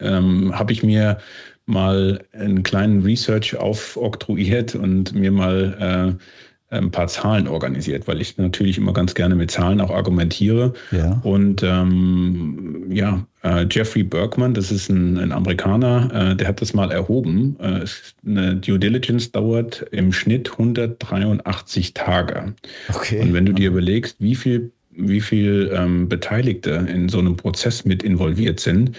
ähm, 0.00 0.58
habe 0.58 0.72
ich 0.72 0.82
mir 0.82 1.18
mal 1.66 2.24
einen 2.32 2.62
kleinen 2.62 3.02
Research 3.02 3.56
aufoktroyiert 3.56 4.74
und 4.74 5.14
mir 5.14 5.30
mal 5.30 6.18
äh, 6.18 6.24
ein 6.70 6.90
paar 6.90 7.08
Zahlen 7.08 7.48
organisiert, 7.48 8.06
weil 8.06 8.20
ich 8.20 8.38
natürlich 8.38 8.78
immer 8.78 8.92
ganz 8.92 9.14
gerne 9.14 9.34
mit 9.34 9.50
Zahlen 9.50 9.80
auch 9.80 9.90
argumentiere. 9.90 10.72
Ja. 10.92 11.20
Und 11.24 11.62
ähm, 11.64 12.86
ja, 12.90 13.26
äh, 13.42 13.66
Jeffrey 13.68 14.04
Bergman, 14.04 14.54
das 14.54 14.70
ist 14.70 14.88
ein, 14.88 15.18
ein 15.18 15.32
Amerikaner, 15.32 16.30
äh, 16.32 16.36
der 16.36 16.46
hat 16.46 16.60
das 16.60 16.72
mal 16.72 16.92
erhoben. 16.92 17.56
Äh, 17.58 17.84
eine 18.24 18.56
Due 18.56 18.78
Diligence 18.78 19.32
dauert 19.32 19.84
im 19.90 20.12
Schnitt 20.12 20.52
183 20.52 21.94
Tage. 21.94 22.54
Okay. 22.88 23.20
Und 23.20 23.32
wenn 23.32 23.46
du 23.46 23.52
dir 23.52 23.70
überlegst, 23.70 24.16
wie 24.20 24.36
viel, 24.36 24.70
wie 24.92 25.20
viel 25.20 25.72
ähm, 25.74 26.08
Beteiligte 26.08 26.86
in 26.88 27.08
so 27.08 27.18
einem 27.18 27.36
Prozess 27.36 27.84
mit 27.84 28.04
involviert 28.04 28.60
sind, 28.60 28.96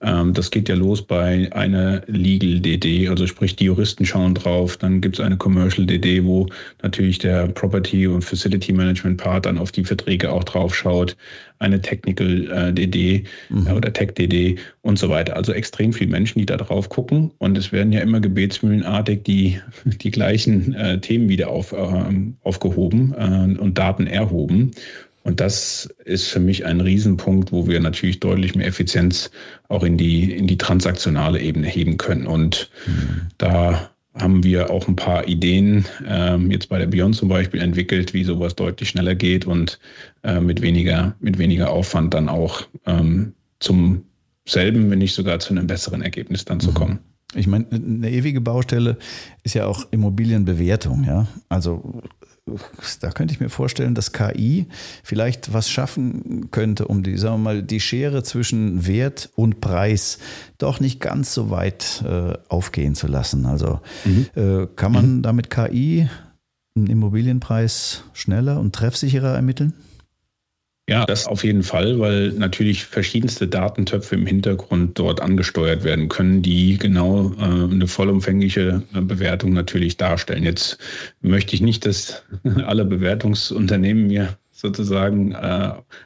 das 0.00 0.50
geht 0.50 0.70
ja 0.70 0.76
los 0.76 1.02
bei 1.02 1.52
einer 1.52 2.00
Legal 2.06 2.60
DD, 2.60 3.08
also 3.08 3.26
sprich 3.26 3.54
die 3.56 3.64
Juristen 3.64 4.06
schauen 4.06 4.34
drauf. 4.34 4.78
Dann 4.78 5.02
gibt 5.02 5.18
es 5.18 5.24
eine 5.24 5.36
Commercial 5.36 5.86
DD, 5.86 6.24
wo 6.24 6.46
natürlich 6.82 7.18
der 7.18 7.48
Property 7.48 8.06
und 8.06 8.24
Facility 8.24 8.72
Management 8.72 9.18
Part 9.18 9.44
dann 9.44 9.58
auf 9.58 9.72
die 9.72 9.84
Verträge 9.84 10.32
auch 10.32 10.44
drauf 10.44 10.74
schaut. 10.74 11.16
Eine 11.58 11.82
Technical 11.82 12.50
äh, 12.50 12.72
DD 12.72 13.24
mhm. 13.50 13.66
äh, 13.66 13.72
oder 13.72 13.92
Tech 13.92 14.12
DD 14.12 14.58
und 14.80 14.98
so 14.98 15.10
weiter. 15.10 15.36
Also 15.36 15.52
extrem 15.52 15.92
viele 15.92 16.10
Menschen, 16.10 16.38
die 16.38 16.46
da 16.46 16.56
drauf 16.56 16.88
gucken. 16.88 17.30
Und 17.36 17.58
es 17.58 17.70
werden 17.70 17.92
ja 17.92 18.00
immer 18.00 18.20
gebetsmühlenartig 18.20 19.24
die, 19.24 19.60
die 19.84 20.10
gleichen 20.10 20.72
äh, 20.72 20.98
Themen 20.98 21.28
wieder 21.28 21.48
auf, 21.48 21.74
ähm, 21.74 22.36
aufgehoben 22.42 23.14
äh, 23.18 23.60
und 23.60 23.76
Daten 23.76 24.06
erhoben. 24.06 24.70
Und 25.22 25.40
das 25.40 25.88
ist 26.04 26.28
für 26.28 26.40
mich 26.40 26.64
ein 26.64 26.80
Riesenpunkt, 26.80 27.52
wo 27.52 27.66
wir 27.66 27.78
natürlich 27.80 28.20
deutlich 28.20 28.54
mehr 28.54 28.66
Effizienz 28.66 29.30
auch 29.68 29.82
in 29.82 29.96
die, 29.96 30.32
in 30.32 30.46
die 30.46 30.56
transaktionale 30.56 31.40
Ebene 31.40 31.66
heben 31.66 31.98
können. 31.98 32.26
Und 32.26 32.70
mhm. 32.86 33.28
da 33.38 33.90
haben 34.14 34.42
wir 34.42 34.70
auch 34.70 34.88
ein 34.88 34.96
paar 34.96 35.28
Ideen 35.28 35.84
ähm, 36.06 36.50
jetzt 36.50 36.68
bei 36.68 36.78
der 36.78 36.86
Beyond 36.86 37.16
zum 37.16 37.28
Beispiel 37.28 37.60
entwickelt, 37.60 38.12
wie 38.12 38.24
sowas 38.24 38.56
deutlich 38.56 38.88
schneller 38.88 39.14
geht 39.14 39.46
und 39.46 39.78
äh, 40.22 40.40
mit, 40.40 40.62
weniger, 40.62 41.14
mit 41.20 41.38
weniger 41.38 41.70
Aufwand 41.70 42.14
dann 42.14 42.28
auch 42.28 42.62
ähm, 42.86 43.34
zum 43.60 44.04
selben, 44.46 44.90
wenn 44.90 44.98
nicht 44.98 45.14
sogar 45.14 45.38
zu 45.38 45.50
einem 45.50 45.66
besseren 45.66 46.02
Ergebnis 46.02 46.44
dann 46.44 46.60
zu 46.60 46.70
mhm. 46.70 46.74
kommen. 46.74 46.98
Ich 47.34 47.46
meine, 47.46 47.66
eine 47.70 48.10
ewige 48.10 48.40
Baustelle 48.40 48.96
ist 49.44 49.54
ja 49.54 49.66
auch 49.66 49.86
Immobilienbewertung, 49.92 51.04
ja. 51.04 51.28
Also 51.48 52.02
da 53.00 53.10
könnte 53.10 53.34
ich 53.34 53.40
mir 53.40 53.48
vorstellen, 53.48 53.94
dass 53.94 54.12
KI 54.12 54.66
vielleicht 55.02 55.52
was 55.52 55.70
schaffen 55.70 56.50
könnte, 56.50 56.86
um 56.86 57.02
die, 57.02 57.16
sagen 57.16 57.36
wir 57.36 57.38
mal, 57.38 57.62
die 57.62 57.80
Schere 57.80 58.22
zwischen 58.22 58.86
Wert 58.86 59.30
und 59.34 59.60
Preis 59.60 60.18
doch 60.58 60.80
nicht 60.80 61.00
ganz 61.00 61.34
so 61.34 61.50
weit 61.50 62.02
äh, 62.06 62.34
aufgehen 62.48 62.94
zu 62.94 63.06
lassen. 63.06 63.46
Also 63.46 63.80
mhm. 64.04 64.26
äh, 64.34 64.66
kann 64.76 64.92
man 64.92 65.16
mhm. 65.16 65.22
damit 65.22 65.50
KI 65.50 66.08
einen 66.76 66.86
Immobilienpreis 66.86 68.04
schneller 68.12 68.60
und 68.60 68.74
treffsicherer 68.74 69.34
ermitteln? 69.34 69.74
Ja, 70.90 71.06
das 71.06 71.28
auf 71.28 71.44
jeden 71.44 71.62
Fall, 71.62 72.00
weil 72.00 72.30
natürlich 72.32 72.84
verschiedenste 72.84 73.46
Datentöpfe 73.46 74.16
im 74.16 74.26
Hintergrund 74.26 74.98
dort 74.98 75.20
angesteuert 75.20 75.84
werden 75.84 76.08
können, 76.08 76.42
die 76.42 76.78
genau 76.78 77.32
äh, 77.38 77.44
eine 77.44 77.86
vollumfängliche 77.86 78.82
äh, 78.92 79.00
Bewertung 79.00 79.52
natürlich 79.52 79.98
darstellen. 79.98 80.42
Jetzt 80.42 80.78
möchte 81.20 81.54
ich 81.54 81.60
nicht, 81.60 81.86
dass 81.86 82.24
alle 82.66 82.84
Bewertungsunternehmen 82.84 84.08
mir 84.08 84.36
sozusagen 84.50 85.30
äh, 85.30 85.36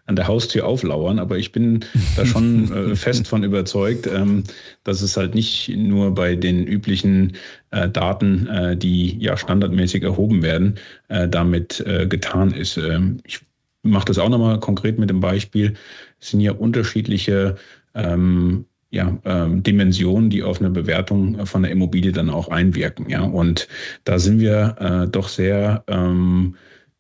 an 0.04 0.16
der 0.16 0.28
Haustür 0.28 0.66
auflauern, 0.66 1.18
aber 1.18 1.38
ich 1.38 1.50
bin 1.50 1.82
da 2.16 2.26
schon 2.26 2.70
äh, 2.92 2.94
fest 2.94 3.26
von 3.26 3.42
überzeugt, 3.42 4.06
ähm, 4.06 4.44
dass 4.84 5.00
es 5.00 5.16
halt 5.16 5.34
nicht 5.34 5.72
nur 5.74 6.14
bei 6.14 6.36
den 6.36 6.62
üblichen 6.66 7.36
äh, 7.70 7.88
Daten, 7.88 8.48
äh, 8.48 8.76
die 8.76 9.18
ja 9.18 9.38
standardmäßig 9.38 10.02
erhoben 10.02 10.42
werden, 10.42 10.74
äh, 11.08 11.26
damit 11.26 11.82
getan 12.10 12.52
ist. 12.52 12.76
Ähm, 12.76 13.16
ich 13.24 13.40
mache 13.84 14.06
das 14.06 14.18
auch 14.18 14.28
nochmal 14.28 14.58
konkret 14.60 14.98
mit 14.98 15.10
dem 15.10 15.20
Beispiel. 15.20 15.74
Es 16.20 16.30
sind 16.30 16.40
ja 16.40 16.52
unterschiedliche 16.52 17.56
ähm, 17.94 18.64
ja, 18.90 19.16
ähm, 19.24 19.62
Dimensionen, 19.62 20.30
die 20.30 20.42
auf 20.42 20.60
eine 20.60 20.70
Bewertung 20.70 21.44
von 21.46 21.62
der 21.62 21.72
Immobilie 21.72 22.12
dann 22.12 22.30
auch 22.30 22.48
einwirken. 22.48 23.08
Ja, 23.08 23.22
und 23.22 23.68
da 24.04 24.18
sind 24.18 24.40
wir 24.40 24.76
äh, 24.78 25.08
doch 25.08 25.28
sehr 25.28 25.84
ähm, 25.88 26.54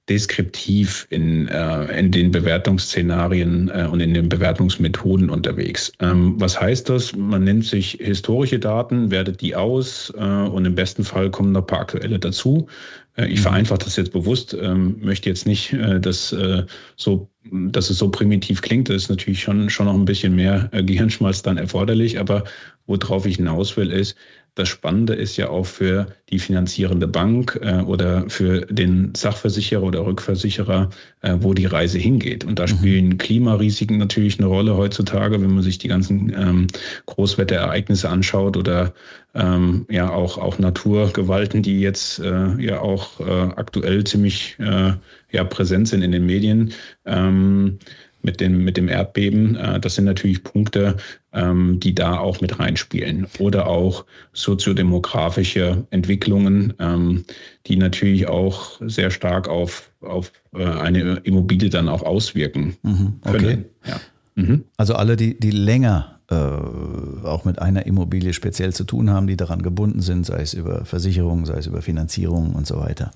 deskriptiv 0.08 1.06
in, 1.10 1.48
äh, 1.48 1.98
in 1.98 2.10
den 2.10 2.30
Bewertungsszenarien 2.30 3.70
äh, 3.70 3.88
und 3.90 4.00
in 4.00 4.12
den 4.12 4.28
Bewertungsmethoden 4.28 5.30
unterwegs. 5.30 5.92
Ähm, 6.00 6.34
was 6.38 6.60
heißt 6.60 6.90
das? 6.90 7.16
Man 7.16 7.44
nimmt 7.44 7.64
sich 7.64 7.92
historische 8.00 8.58
Daten, 8.58 9.10
wertet 9.10 9.40
die 9.40 9.54
aus 9.54 10.12
äh, 10.18 10.22
und 10.22 10.66
im 10.66 10.74
besten 10.74 11.04
Fall 11.04 11.30
kommen 11.30 11.52
noch 11.52 11.62
ein 11.62 11.66
paar 11.66 11.80
aktuelle 11.80 12.18
dazu. 12.18 12.66
Äh, 13.16 13.26
ich 13.26 13.38
mhm. 13.38 13.42
vereinfache 13.42 13.80
das 13.80 13.96
jetzt 13.96 14.12
bewusst, 14.12 14.56
ähm, 14.60 14.96
möchte 15.00 15.28
jetzt 15.28 15.46
nicht, 15.46 15.72
äh, 15.72 16.00
dass, 16.00 16.32
äh, 16.32 16.64
so, 16.96 17.30
dass 17.50 17.90
es 17.90 17.98
so 17.98 18.10
primitiv 18.10 18.62
klingt. 18.62 18.88
Das 18.88 18.96
ist 18.96 19.08
natürlich 19.08 19.42
schon, 19.42 19.70
schon 19.70 19.86
noch 19.86 19.94
ein 19.94 20.04
bisschen 20.04 20.34
mehr 20.34 20.68
äh, 20.72 20.82
Gehirnschmalz 20.82 21.42
dann 21.42 21.58
erforderlich. 21.58 22.18
Aber 22.18 22.44
worauf 22.86 23.26
ich 23.26 23.36
hinaus 23.36 23.76
will, 23.76 23.90
ist, 23.90 24.16
das 24.54 24.68
Spannende 24.68 25.14
ist 25.14 25.36
ja 25.36 25.48
auch 25.48 25.66
für 25.66 26.06
die 26.30 26.38
finanzierende 26.38 27.08
Bank 27.08 27.58
äh, 27.60 27.80
oder 27.80 28.28
für 28.28 28.66
den 28.66 29.12
Sachversicherer 29.14 29.82
oder 29.82 30.06
Rückversicherer, 30.06 30.90
äh, 31.22 31.36
wo 31.40 31.54
die 31.54 31.66
Reise 31.66 31.98
hingeht. 31.98 32.44
Und 32.44 32.58
da 32.58 32.64
mhm. 32.64 32.68
spielen 32.68 33.18
Klimarisiken 33.18 33.98
natürlich 33.98 34.38
eine 34.38 34.46
Rolle 34.46 34.76
heutzutage, 34.76 35.40
wenn 35.40 35.54
man 35.54 35.62
sich 35.62 35.78
die 35.78 35.88
ganzen 35.88 36.32
ähm, 36.32 36.66
Großwetterereignisse 37.06 38.08
anschaut 38.08 38.56
oder 38.56 38.94
ähm, 39.34 39.86
ja 39.90 40.10
auch, 40.10 40.38
auch 40.38 40.58
Naturgewalten, 40.58 41.62
die 41.62 41.80
jetzt 41.80 42.20
äh, 42.20 42.54
ja 42.58 42.80
auch 42.80 43.18
äh, 43.20 43.52
aktuell 43.56 44.04
ziemlich 44.04 44.56
äh, 44.60 44.92
ja, 45.32 45.44
präsent 45.44 45.88
sind 45.88 46.02
in 46.02 46.12
den 46.12 46.26
Medien. 46.26 46.72
Ähm, 47.04 47.80
mit 48.24 48.40
dem, 48.40 48.64
mit 48.64 48.76
dem 48.76 48.88
Erdbeben. 48.88 49.56
Äh, 49.56 49.78
das 49.78 49.94
sind 49.94 50.04
natürlich 50.04 50.42
Punkte, 50.42 50.96
ähm, 51.32 51.78
die 51.78 51.94
da 51.94 52.18
auch 52.18 52.40
mit 52.40 52.58
reinspielen. 52.58 53.26
Oder 53.38 53.66
auch 53.66 54.04
soziodemografische 54.32 55.86
Entwicklungen, 55.90 56.72
ähm, 56.80 57.24
die 57.66 57.76
natürlich 57.76 58.26
auch 58.26 58.80
sehr 58.80 59.10
stark 59.10 59.48
auf, 59.48 59.90
auf 60.00 60.32
äh, 60.54 60.64
eine 60.64 61.20
Immobilie 61.24 61.70
dann 61.70 61.88
auch 61.88 62.02
auswirken 62.02 62.76
mhm, 62.82 63.14
okay. 63.22 63.38
können. 63.38 63.64
Ja. 63.86 64.00
Mhm. 64.34 64.64
Also 64.76 64.94
alle, 64.94 65.16
die, 65.16 65.38
die 65.38 65.52
länger 65.52 66.14
äh, 66.30 66.34
auch 66.34 67.44
mit 67.44 67.58
einer 67.58 67.86
Immobilie 67.86 68.32
speziell 68.32 68.72
zu 68.72 68.84
tun 68.84 69.10
haben, 69.10 69.26
die 69.26 69.36
daran 69.36 69.62
gebunden 69.62 70.00
sind, 70.00 70.24
sei 70.24 70.40
es 70.40 70.54
über 70.54 70.84
Versicherung, 70.86 71.44
sei 71.44 71.58
es 71.58 71.66
über 71.66 71.82
Finanzierung 71.82 72.54
und 72.54 72.66
so 72.66 72.78
weiter. 72.80 73.10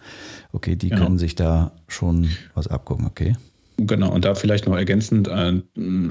Okay, 0.52 0.76
die 0.76 0.90
genau. 0.90 1.04
können 1.04 1.18
sich 1.18 1.34
da 1.34 1.72
schon 1.86 2.28
was 2.54 2.68
abgucken, 2.68 3.06
okay? 3.06 3.34
Genau, 3.80 4.12
und 4.12 4.24
da 4.24 4.34
vielleicht 4.34 4.66
noch 4.66 4.76
ergänzend 4.76 5.28
äh, 5.28 5.52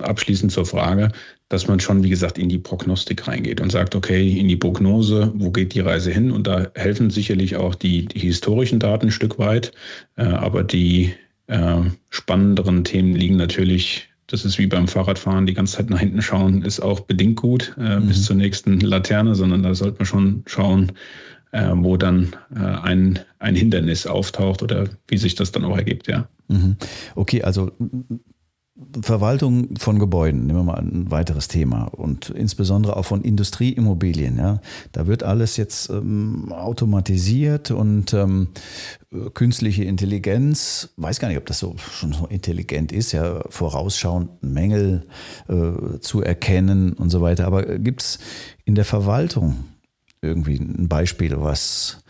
abschließend 0.02 0.54
zur 0.54 0.66
Frage, 0.66 1.12
dass 1.50 1.68
man 1.68 1.82
schon, 1.82 2.02
wie 2.02 2.10
gesagt, 2.10 2.38
in 2.38 2.48
die 2.48 2.60
Prognostik 2.60 3.28
reingeht 3.28 3.60
und 3.60 3.74
sagt, 3.74 3.94
okay, 3.94 4.40
in 4.40 4.48
die 4.48 4.56
Prognose, 4.56 5.34
wo 5.36 5.52
geht 5.52 5.74
die 5.74 5.82
Reise 5.82 6.12
hin? 6.12 6.32
Und 6.32 6.48
da 6.48 6.68
helfen 6.76 7.10
sicherlich 7.10 7.58
auch 7.58 7.76
die, 7.76 8.06
die 8.06 8.20
historischen 8.20 8.80
Daten 8.80 9.08
ein 9.08 9.12
Stück 9.12 9.38
weit, 9.38 9.74
äh, 10.16 10.24
aber 10.24 10.64
die 10.64 11.14
äh, 11.48 11.82
spannenderen 12.10 12.86
Themen 12.86 13.14
liegen 13.14 13.36
natürlich, 13.36 14.08
das 14.28 14.46
ist 14.46 14.58
wie 14.58 14.68
beim 14.68 14.88
Fahrradfahren, 14.88 15.46
die 15.46 15.54
ganze 15.54 15.76
Zeit 15.76 15.90
nach 15.90 16.00
hinten 16.00 16.22
schauen, 16.22 16.62
ist 16.62 16.80
auch 16.80 17.02
bedingt 17.02 17.36
gut 17.36 17.76
äh, 17.78 18.00
mhm. 18.00 18.08
bis 18.08 18.24
zur 18.24 18.38
nächsten 18.38 18.80
Laterne, 18.80 19.36
sondern 19.36 19.64
da 19.64 19.76
sollte 19.76 19.98
man 20.00 20.06
schon 20.06 20.44
schauen, 20.46 20.94
äh, 21.52 21.72
wo 21.74 21.98
dann 21.98 22.36
äh, 22.56 22.60
ein, 22.60 23.20
ein 23.40 23.56
Hindernis 23.56 24.08
auftaucht 24.08 24.64
oder 24.64 24.90
wie 25.08 25.18
sich 25.18 25.36
das 25.36 25.52
dann 25.52 25.66
auch 25.66 25.78
ergibt, 25.78 26.08
ja. 26.08 26.28
Mhm. 26.48 26.78
Okay, 27.16 27.44
also 27.44 27.72
Verwaltung 29.02 29.76
von 29.78 29.98
Gebäuden, 29.98 30.46
nehmen 30.46 30.60
wir 30.60 30.64
mal 30.64 30.78
ein 30.78 31.10
weiteres 31.10 31.48
Thema 31.48 31.86
und 31.86 32.30
insbesondere 32.30 32.96
auch 32.96 33.06
von 33.06 33.24
Industrieimmobilien. 33.24 34.38
Ja, 34.38 34.62
da 34.92 35.08
wird 35.08 35.24
alles 35.24 35.58
jetzt 35.58 35.90
ähm, 35.90 36.52
automatisiert 36.52 37.72
und 37.72 38.14
ähm, 38.14 38.50
künstliche 39.34 39.84
Intelligenz, 39.84 40.94
weiß 40.98 41.20
gar 41.20 41.30
nicht, 41.30 41.40
ob 41.40 41.48
das 41.48 41.58
so 41.58 41.76
schon 41.78 42.14
so 42.14 42.28
intelligent 42.28 42.92
ist, 42.92 43.14
ja, 43.14 43.42
vorausschauend 43.50 44.44
Mängel 44.44 45.08
äh, 45.48 46.00
zu 46.00 46.22
erkennen 46.22 46.94
und 46.94 47.10
so 47.10 47.22
weiter. 47.22 47.48
Aber 47.48 47.80
gibt 47.80 48.04
es 48.04 48.20
in 48.64 48.76
der 48.76 48.86
Verwaltung 48.86 49.56
irgendwie 50.28 50.58
ein 50.58 50.88
Beispiel, 50.88 51.34
was 51.38 52.04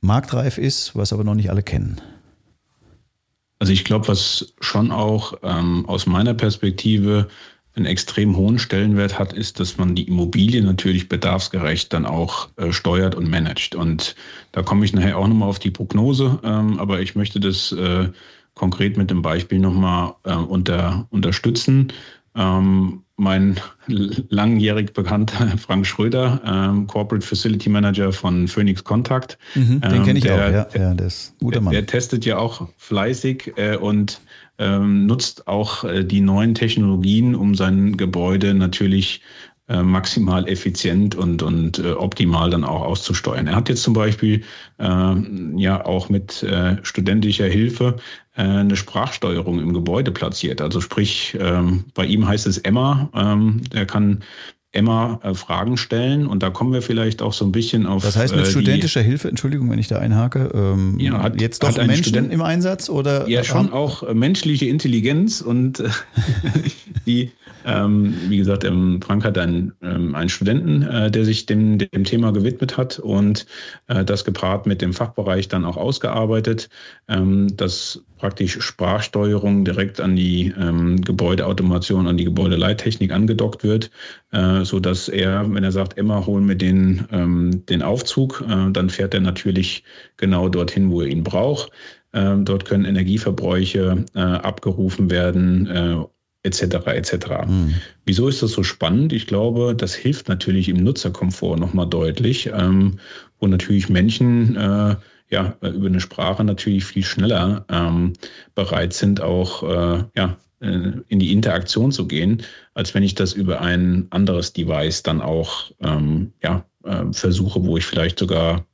marktreif 0.00 0.58
ist, 0.58 0.96
was 0.96 1.12
aber 1.12 1.24
noch 1.24 1.34
nicht 1.34 1.50
alle 1.50 1.62
kennen? 1.62 2.00
Also 3.58 3.72
ich 3.72 3.84
glaube, 3.84 4.08
was 4.08 4.54
schon 4.60 4.90
auch 4.90 5.34
ähm, 5.42 5.88
aus 5.88 6.06
meiner 6.06 6.34
Perspektive 6.34 7.28
einen 7.74 7.86
extrem 7.86 8.36
hohen 8.36 8.58
Stellenwert 8.58 9.18
hat, 9.18 9.32
ist, 9.32 9.60
dass 9.60 9.78
man 9.78 9.94
die 9.94 10.08
Immobilie 10.08 10.62
natürlich 10.62 11.08
bedarfsgerecht 11.08 11.92
dann 11.92 12.04
auch 12.04 12.48
äh, 12.56 12.72
steuert 12.72 13.14
und 13.14 13.30
managt. 13.30 13.74
Und 13.74 14.14
da 14.50 14.62
komme 14.62 14.84
ich 14.84 14.92
nachher 14.92 15.16
auch 15.16 15.26
nochmal 15.26 15.48
auf 15.48 15.58
die 15.58 15.70
Prognose, 15.70 16.38
ähm, 16.42 16.78
aber 16.78 17.00
ich 17.00 17.14
möchte 17.14 17.40
das 17.40 17.72
äh, 17.72 18.08
konkret 18.54 18.96
mit 18.96 19.10
dem 19.10 19.22
Beispiel 19.22 19.58
nochmal 19.58 20.14
äh, 20.24 20.34
unter, 20.34 21.06
unterstützen. 21.10 21.92
Ähm, 22.34 23.01
mein 23.16 23.60
langjährig 23.86 24.92
bekannter 24.92 25.46
Frank 25.58 25.86
Schröder, 25.86 26.40
ähm, 26.44 26.86
Corporate 26.86 27.26
Facility 27.26 27.68
Manager 27.68 28.12
von 28.12 28.48
Phoenix 28.48 28.82
Contact. 28.82 29.38
Mhm, 29.54 29.80
den 29.80 29.94
ähm, 29.94 30.04
kenne 30.04 30.18
ich 30.18 30.24
der, 30.24 30.34
auch, 30.34 30.52
ja. 30.52 30.68
ja 30.74 30.94
der 30.94 31.06
ist 31.06 31.34
guter 31.38 31.60
Mann. 31.60 31.72
Der, 31.72 31.82
der 31.82 31.88
testet 31.88 32.24
ja 32.24 32.38
auch 32.38 32.68
fleißig 32.78 33.52
äh, 33.56 33.76
und 33.76 34.20
ähm, 34.58 35.06
nutzt 35.06 35.48
auch 35.48 35.84
äh, 35.84 36.04
die 36.04 36.20
neuen 36.20 36.54
Technologien, 36.54 37.34
um 37.34 37.54
sein 37.54 37.96
Gebäude 37.96 38.54
natürlich 38.54 39.22
maximal 39.80 40.48
effizient 40.48 41.14
und, 41.14 41.42
und 41.42 41.78
äh, 41.78 41.92
optimal 41.92 42.50
dann 42.50 42.64
auch 42.64 42.82
auszusteuern. 42.82 43.46
Er 43.46 43.54
hat 43.54 43.68
jetzt 43.68 43.84
zum 43.84 43.94
Beispiel 43.94 44.42
äh, 44.78 45.14
ja 45.56 45.84
auch 45.84 46.08
mit 46.08 46.42
äh, 46.42 46.76
studentischer 46.82 47.46
Hilfe 47.46 47.96
äh, 48.34 48.42
eine 48.42 48.76
Sprachsteuerung 48.76 49.60
im 49.60 49.72
Gebäude 49.72 50.10
platziert. 50.10 50.60
Also 50.60 50.80
sprich, 50.80 51.36
ähm, 51.40 51.84
bei 51.94 52.04
ihm 52.04 52.26
heißt 52.26 52.46
es 52.46 52.58
Emma, 52.58 53.08
ähm, 53.14 53.62
er 53.72 53.86
kann 53.86 54.24
Emma 54.72 55.20
äh, 55.22 55.34
Fragen 55.34 55.76
stellen 55.76 56.26
und 56.26 56.42
da 56.42 56.50
kommen 56.50 56.72
wir 56.72 56.82
vielleicht 56.82 57.20
auch 57.20 57.34
so 57.34 57.44
ein 57.44 57.52
bisschen 57.52 57.86
auf. 57.86 58.02
Das 58.02 58.16
heißt 58.16 58.34
mit 58.34 58.46
äh, 58.46 58.50
studentischer 58.50 59.02
Hilfe, 59.02 59.28
Entschuldigung, 59.28 59.70
wenn 59.70 59.78
ich 59.78 59.88
da 59.88 59.98
einhake, 59.98 60.50
ähm, 60.54 60.98
ja, 60.98 61.22
hat, 61.22 61.40
jetzt 61.40 61.62
doch 61.62 61.76
Menschen 61.76 62.04
Student, 62.04 62.32
im 62.32 62.40
Einsatz 62.40 62.88
oder? 62.88 63.28
Ja, 63.28 63.44
schon 63.44 63.72
auch 63.72 64.02
äh, 64.02 64.14
menschliche 64.14 64.66
Intelligenz 64.66 65.42
und 65.42 65.80
äh, 65.80 65.88
die 67.06 67.32
ähm, 67.64 68.14
wie 68.28 68.38
gesagt, 68.38 68.64
ähm, 68.64 69.00
Frank 69.02 69.24
hat 69.24 69.38
einen, 69.38 69.72
ähm, 69.82 70.14
einen 70.14 70.28
Studenten, 70.28 70.82
äh, 70.82 71.10
der 71.10 71.24
sich 71.24 71.46
dem, 71.46 71.78
dem 71.78 72.04
Thema 72.04 72.32
gewidmet 72.32 72.76
hat 72.76 72.98
und 72.98 73.46
äh, 73.88 74.04
das 74.04 74.24
gepaart 74.24 74.66
mit 74.66 74.82
dem 74.82 74.92
Fachbereich 74.92 75.48
dann 75.48 75.64
auch 75.64 75.76
ausgearbeitet, 75.76 76.68
ähm, 77.08 77.56
dass 77.56 78.02
praktisch 78.22 78.62
Sprachsteuerung 78.62 79.64
direkt 79.64 80.00
an 80.00 80.14
die 80.14 80.54
ähm, 80.56 81.00
Gebäudeautomation, 81.00 82.06
an 82.06 82.16
die 82.16 82.24
Gebäudeleittechnik 82.24 83.10
angedockt 83.10 83.64
wird, 83.64 83.90
äh, 84.30 84.62
so 84.62 84.78
dass 84.78 85.08
er, 85.08 85.44
wenn 85.52 85.64
er 85.64 85.72
sagt, 85.72 85.98
Emma, 85.98 86.24
holen 86.24 86.46
wir 86.46 86.54
den, 86.54 87.04
ähm, 87.10 87.66
den 87.66 87.82
Aufzug, 87.82 88.44
äh, 88.48 88.70
dann 88.70 88.90
fährt 88.90 89.14
er 89.14 89.20
natürlich 89.20 89.82
genau 90.18 90.48
dorthin, 90.48 90.92
wo 90.92 91.00
er 91.00 91.08
ihn 91.08 91.24
braucht. 91.24 91.72
Ähm, 92.12 92.44
dort 92.44 92.64
können 92.64 92.84
Energieverbräuche 92.84 94.04
äh, 94.14 94.20
abgerufen 94.20 95.10
werden, 95.10 95.66
äh, 95.66 95.96
etc. 96.44 96.62
etc. 96.86 97.26
Mhm. 97.48 97.74
Wieso 98.06 98.28
ist 98.28 98.40
das 98.40 98.52
so 98.52 98.62
spannend? 98.62 99.12
Ich 99.12 99.26
glaube, 99.26 99.74
das 99.74 99.96
hilft 99.96 100.28
natürlich 100.28 100.68
im 100.68 100.76
Nutzerkomfort 100.76 101.56
nochmal 101.58 101.88
deutlich, 101.88 102.52
ähm, 102.54 103.00
wo 103.40 103.48
natürlich 103.48 103.88
Menschen 103.88 104.54
äh, 104.54 104.94
ja 105.32 105.56
über 105.62 105.86
eine 105.86 106.00
Sprache 106.00 106.44
natürlich 106.44 106.84
viel 106.84 107.04
schneller 107.04 107.64
ähm, 107.68 108.12
bereit 108.54 108.92
sind, 108.92 109.20
auch 109.20 109.62
äh, 109.62 110.04
ja, 110.16 110.36
äh, 110.60 110.92
in 111.08 111.18
die 111.18 111.32
Interaktion 111.32 111.90
zu 111.90 112.06
gehen, 112.06 112.42
als 112.74 112.94
wenn 112.94 113.02
ich 113.02 113.14
das 113.14 113.32
über 113.32 113.60
ein 113.60 114.06
anderes 114.10 114.52
Device 114.52 115.02
dann 115.02 115.20
auch 115.20 115.72
ähm, 115.80 116.32
ja, 116.42 116.64
äh, 116.84 117.04
versuche, 117.12 117.64
wo 117.64 117.76
ich 117.76 117.84
vielleicht 117.84 118.18
sogar 118.18 118.64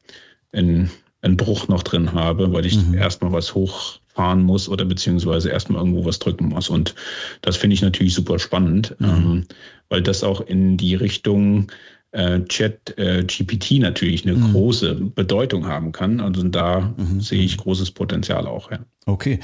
einen, 0.52 0.90
einen 1.22 1.36
Bruch 1.36 1.68
noch 1.68 1.82
drin 1.82 2.12
habe, 2.12 2.52
weil 2.52 2.66
ich 2.66 2.76
mhm. 2.76 2.94
erstmal 2.94 3.32
was 3.32 3.54
hoch 3.54 4.00
fahren 4.08 4.42
muss 4.42 4.68
oder 4.68 4.84
beziehungsweise 4.84 5.48
erstmal 5.48 5.80
irgendwo 5.80 6.04
was 6.04 6.18
drücken 6.18 6.48
muss. 6.48 6.68
Und 6.68 6.94
das 7.40 7.56
finde 7.56 7.74
ich 7.74 7.82
natürlich 7.82 8.14
super 8.14 8.38
spannend, 8.38 8.96
mhm. 8.98 9.06
ähm, 9.06 9.46
weil 9.88 10.02
das 10.02 10.24
auch 10.24 10.40
in 10.40 10.76
die 10.76 10.94
Richtung 10.94 11.68
äh, 12.12 12.40
Chat 12.44 12.98
äh, 12.98 13.24
GPT 13.24 13.80
natürlich 13.80 14.26
eine 14.26 14.36
mhm. 14.36 14.52
große 14.52 14.94
Bedeutung 14.94 15.66
haben 15.66 15.92
kann. 15.92 16.20
Also 16.20 16.42
da 16.42 16.94
mhm. 16.96 17.20
sehe 17.20 17.42
ich 17.42 17.56
großes 17.56 17.90
Potenzial 17.90 18.46
auch. 18.46 18.70
Ja. 18.70 18.78
Okay, 19.06 19.40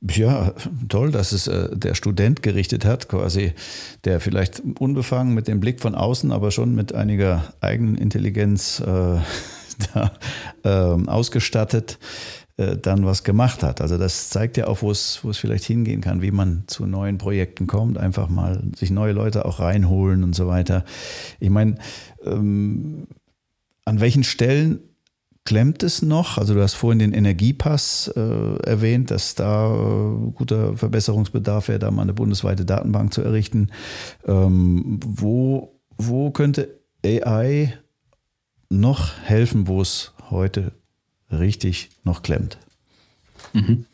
ja, 0.00 0.54
toll, 0.88 1.10
dass 1.10 1.32
es 1.32 1.48
äh, 1.48 1.76
der 1.76 1.94
Student 1.94 2.42
gerichtet 2.42 2.84
hat, 2.84 3.08
quasi, 3.08 3.52
der 4.04 4.20
vielleicht 4.20 4.62
unbefangen 4.78 5.34
mit 5.34 5.48
dem 5.48 5.60
Blick 5.60 5.80
von 5.80 5.94
außen, 5.94 6.30
aber 6.30 6.50
schon 6.50 6.74
mit 6.74 6.94
einiger 6.94 7.52
eigenen 7.60 7.96
Intelligenz 7.96 8.80
äh, 8.80 8.84
da, 9.94 10.12
ähm, 10.64 11.08
ausgestattet 11.08 11.98
äh, 12.58 12.76
dann 12.76 13.06
was 13.06 13.22
gemacht 13.22 13.62
hat. 13.62 13.80
Also 13.80 13.98
das 13.98 14.30
zeigt 14.30 14.56
ja 14.56 14.66
auch, 14.66 14.82
wo 14.82 14.90
es, 14.90 15.20
wo 15.22 15.30
es 15.30 15.38
vielleicht 15.38 15.64
hingehen 15.64 16.00
kann, 16.00 16.22
wie 16.22 16.32
man 16.32 16.64
zu 16.66 16.86
neuen 16.86 17.16
Projekten 17.16 17.68
kommt, 17.68 17.98
einfach 17.98 18.28
mal 18.28 18.60
sich 18.74 18.90
neue 18.90 19.12
Leute 19.12 19.44
auch 19.44 19.60
reinholen 19.60 20.24
und 20.24 20.34
so 20.34 20.48
weiter. 20.48 20.84
Ich 21.38 21.50
meine, 21.50 21.76
ähm, 22.24 23.06
an 23.84 24.00
welchen 24.00 24.24
Stellen 24.24 24.80
klemmt 25.44 25.82
es 25.82 26.02
noch? 26.02 26.36
Also 26.36 26.52
du 26.52 26.62
hast 26.62 26.74
vorhin 26.74 26.98
den 26.98 27.14
Energiepass 27.14 28.12
äh, 28.14 28.56
erwähnt, 28.64 29.10
dass 29.10 29.34
da 29.34 29.74
äh, 29.74 30.30
guter 30.32 30.76
Verbesserungsbedarf 30.76 31.68
wäre, 31.68 31.78
da 31.78 31.90
mal 31.90 32.02
eine 32.02 32.12
bundesweite 32.12 32.66
Datenbank 32.66 33.14
zu 33.14 33.22
errichten. 33.22 33.70
Ähm, 34.26 35.00
wo, 35.02 35.80
wo 35.96 36.30
könnte 36.32 36.78
AI 37.04 37.78
noch 38.68 39.18
helfen, 39.22 39.68
wo 39.68 39.80
es 39.80 40.12
heute 40.30 40.72
richtig 41.30 41.90
noch 42.04 42.22
klemmt. 42.22 42.58
Mhm. 43.52 43.86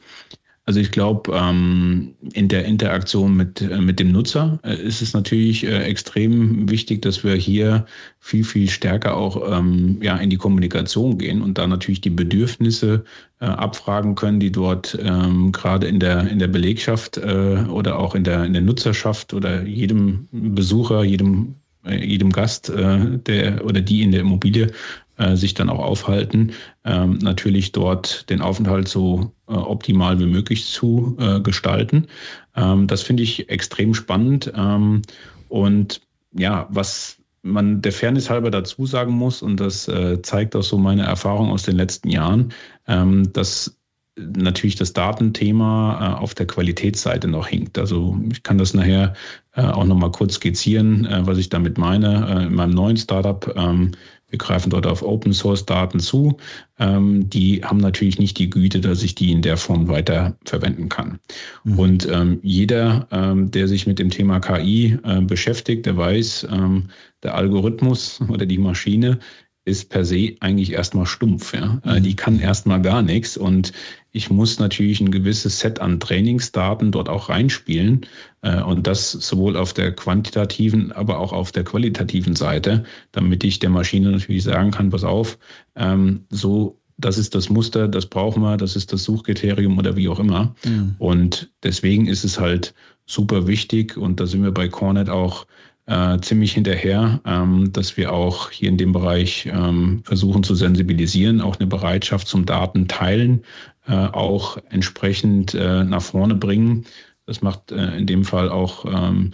Also 0.67 0.81
ich 0.81 0.91
glaube, 0.91 1.31
ähm, 1.35 2.15
in 2.33 2.49
der 2.49 2.65
Interaktion 2.65 3.37
mit, 3.37 3.61
äh, 3.61 3.81
mit 3.83 4.01
dem 4.01 4.13
Nutzer 4.13 4.59
äh, 4.63 4.75
ist 4.75 5.03
es 5.03 5.13
natürlich 5.13 5.65
äh, 5.65 5.83
extrem 5.83 6.71
wichtig, 6.71 7.03
dass 7.03 7.23
wir 7.23 7.35
hier 7.35 7.85
viel, 8.19 8.45
viel 8.45 8.71
stärker 8.71 9.15
auch 9.15 9.59
ähm, 9.59 9.99
ja, 10.01 10.17
in 10.17 10.31
die 10.31 10.39
Kommunikation 10.39 11.19
gehen 11.19 11.43
und 11.43 11.59
da 11.59 11.67
natürlich 11.67 12.01
die 12.01 12.09
Bedürfnisse 12.09 13.05
äh, 13.41 13.45
abfragen 13.45 14.15
können, 14.15 14.41
die 14.41 14.53
dort 14.53 14.99
ähm, 15.03 15.53
gerade 15.53 15.87
in 15.87 16.01
der, 16.01 16.29
in 16.29 16.39
der 16.39 16.49
Belegschaft 16.49 17.19
äh, 17.19 17.67
oder 17.69 17.99
auch 17.99 18.15
in 18.15 18.25
der, 18.25 18.45
in 18.45 18.55
der 18.55 18.63
Nutzerschaft 18.63 19.35
oder 19.35 19.65
jedem 19.65 20.29
Besucher, 20.33 21.05
jedem 21.05 21.57
äh, 21.85 22.03
jedem 22.03 22.33
Gast, 22.33 22.73
der 22.75 23.63
oder 23.63 23.83
die 23.83 24.03
in 24.03 24.13
der 24.13 24.23
Immobilie 24.23 24.73
äh, 25.17 25.37
sich 25.37 25.55
dann 25.55 25.71
auch 25.71 25.79
aufhalten, 25.79 26.53
ähm, 26.85 27.19
natürlich 27.19 27.73
dort 27.73 28.29
den 28.31 28.41
Aufenthalt 28.41 28.89
so 28.89 29.33
äh, 29.49 29.53
optimal 29.53 30.19
wie 30.19 30.27
möglich 30.27 30.67
zu 30.67 31.17
äh, 31.21 31.41
gestalten. 31.41 32.09
Ähm, 32.57 32.87
das 32.87 33.03
finde 33.03 33.23
ich 33.23 33.49
extrem 33.49 33.95
spannend. 33.95 34.53
Ähm, 34.57 35.03
und 35.49 36.01
ja, 36.33 36.67
was 36.71 37.19
man 37.43 37.81
der 37.81 37.93
Fairness 37.93 38.29
halber 38.29 38.51
dazu 38.51 38.87
sagen 38.87 39.13
muss, 39.13 39.43
und 39.43 39.61
das 39.61 39.87
äh, 39.87 40.21
zeigt 40.23 40.57
auch 40.57 40.63
so 40.63 40.79
meine 40.79 41.03
Erfahrung 41.03 41.51
aus 41.51 41.63
den 41.63 41.77
letzten 41.77 42.09
Jahren, 42.09 42.53
ähm, 42.89 43.33
dass 43.33 43.79
natürlich 44.17 44.77
das 44.77 44.95
Datenthema 44.95 46.17
äh, 46.17 46.23
auf 46.23 46.35
der 46.35 46.47
Qualitätsseite 46.47 47.29
noch 47.29 47.47
hinkt. 47.47 47.79
Also 47.79 48.19
ich 48.33 48.43
kann 48.43 48.59
das 48.59 48.75
nachher 48.75 49.15
auch 49.57 49.85
nochmal 49.85 50.11
kurz 50.11 50.35
skizzieren, 50.35 51.07
was 51.21 51.39
ich 51.39 51.49
damit 51.49 51.79
meine. 51.79 52.47
In 52.49 52.57
meinem 52.57 52.73
neuen 52.73 52.97
Startup 52.97 53.55
ähm, 53.57 53.93
Wir 54.35 54.39
greifen 54.39 54.71
dort 54.71 54.85
auf 54.85 55.05
Open 55.05 55.33
Source 55.33 55.65
Daten 55.65 56.01
zu. 56.01 56.37
Ähm, 56.81 57.31
die 57.31 57.65
haben 57.65 57.79
natürlich 57.79 58.19
nicht 58.19 58.37
die 58.37 58.51
Güte, 58.51 58.81
dass 58.81 59.05
ich 59.05 59.15
die 59.15 59.31
in 59.31 59.43
der 59.43 59.57
Form 59.57 59.87
weiter 59.87 60.37
verwenden 60.45 60.89
kann. 60.89 61.21
Mhm. 61.63 61.79
Und 61.79 62.09
ähm, 62.11 62.41
jeder, 62.43 63.07
ähm, 63.13 63.53
der 63.53 63.69
sich 63.69 63.87
mit 63.87 64.01
dem 64.01 64.11
Thema 64.11 64.41
KI 64.41 64.99
äh, 65.05 65.21
beschäftigt, 65.21 65.87
der 65.87 65.97
weiß, 65.97 66.49
ähm, 66.51 66.89
der 67.23 67.37
Algorithmus 67.37 68.21
oder 68.29 68.45
die 68.45 68.59
Maschine 68.59 69.21
ist 69.65 69.89
per 69.89 70.05
se 70.05 70.35
eigentlich 70.41 70.73
erstmal 70.73 71.07
stumpf. 71.07 71.55
Ja? 71.55 71.81
Äh, 71.85 71.99
mhm. 71.99 72.03
Die 72.05 72.17
kann 72.17 72.39
erstmal 72.39 72.83
gar 72.83 73.03
nichts 73.03 73.37
und 73.37 73.73
ich 74.13 74.31
muss 74.31 74.59
natürlich 74.59 75.01
ein 75.01 75.11
gewisses 75.11 75.59
Set 75.59 75.81
an 75.81 75.99
Trainingsdaten 76.01 76.93
dort 76.93 77.09
auch 77.09 77.29
reinspielen 77.29 78.07
äh, 78.43 78.63
und 78.63 78.87
das 78.87 79.13
sowohl 79.13 79.57
auf 79.57 79.73
der 79.73 79.93
quantitativen, 79.93 80.93
aber 80.93 81.19
auch 81.19 81.33
auf 81.33 81.51
der 81.51 81.65
qualitativen 81.65 82.37
Seite, 82.37 82.85
damit 83.13 83.43
ich 83.43 83.59
der 83.59 83.71
Maschine 83.71 84.11
natürlich 84.11 84.45
sagen 84.45 84.71
kann, 84.71 84.91
pass 84.91 85.05
auf, 85.05 85.39
ähm, 85.77 86.27
so 86.31 86.79
das 86.97 87.19
ist 87.19 87.35
das 87.35 87.49
Muster, 87.49 87.89
das 87.89 88.07
brauchen 88.07 88.43
wir, 88.43 88.57
das 88.57 88.77
ist 88.77 88.93
das 88.93 89.03
Suchkriterium 89.03 89.79
oder 89.79 89.97
wie 89.97 90.09
auch 90.09 90.21
immer. 90.21 90.55
Mhm. 90.65 90.95
Und 90.99 91.51
deswegen 91.65 92.07
ist 92.07 92.23
es 92.23 92.39
halt 92.39 92.73
super 93.07 93.47
wichtig 93.47 93.97
und 93.97 94.21
da 94.21 94.27
sind 94.27 94.43
wir 94.43 94.53
bei 94.53 94.69
Cornet 94.69 95.11
auch 95.11 95.47
äh, 95.87 96.19
ziemlich 96.21 96.53
hinterher, 96.53 97.21
ähm, 97.27 97.73
dass 97.73 97.97
wir 97.97 98.13
auch 98.13 98.51
hier 98.51 98.69
in 98.69 98.79
dem 98.79 98.93
Bereich 98.93 99.47
ähm, 99.47 100.03
versuchen 100.05 100.43
zu 100.43 100.55
sensibilisieren, 100.55 101.41
auch 101.41 101.59
eine 101.59 101.67
Bereitschaft 101.67 102.27
zum 102.27 102.47
Datenteilen 102.47 103.45
äh, 103.87 103.93
auch 103.93 104.59
entsprechend 104.71 105.55
äh, 105.55 105.85
nach 105.85 106.03
vorne 106.03 106.35
bringen. 106.35 106.87
Das 107.27 107.43
macht 107.43 107.73
äh, 107.73 107.97
in 107.97 108.07
dem 108.07 108.25
Fall 108.25 108.49
auch 108.49 108.85
ähm, 108.87 109.33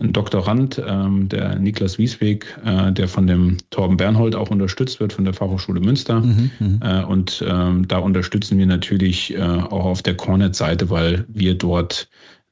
ein 0.00 0.12
Doktorand, 0.12 0.80
ähm, 0.86 1.28
der 1.28 1.58
Niklas 1.58 1.98
Wiesweg, 1.98 2.56
äh, 2.64 2.92
der 2.92 3.08
von 3.08 3.26
dem 3.26 3.56
Torben 3.70 3.96
Bernhold 3.96 4.36
auch 4.36 4.50
unterstützt 4.50 5.00
wird 5.00 5.12
von 5.12 5.24
der 5.24 5.34
Fachhochschule 5.34 5.80
Münster. 5.80 6.20
Mhm, 6.20 6.50
mhm. 6.60 6.80
äh, 6.80 7.02
und 7.02 7.44
ähm, 7.46 7.88
da 7.88 7.98
unterstützen 7.98 8.58
wir 8.58 8.66
natürlich 8.66 9.36
auch 9.36 9.84
auf 9.84 10.02
der 10.02 10.16
Cornet-Seite, 10.16 10.90
weil 10.90 11.24
wir 11.28 11.56
dort 11.56 12.08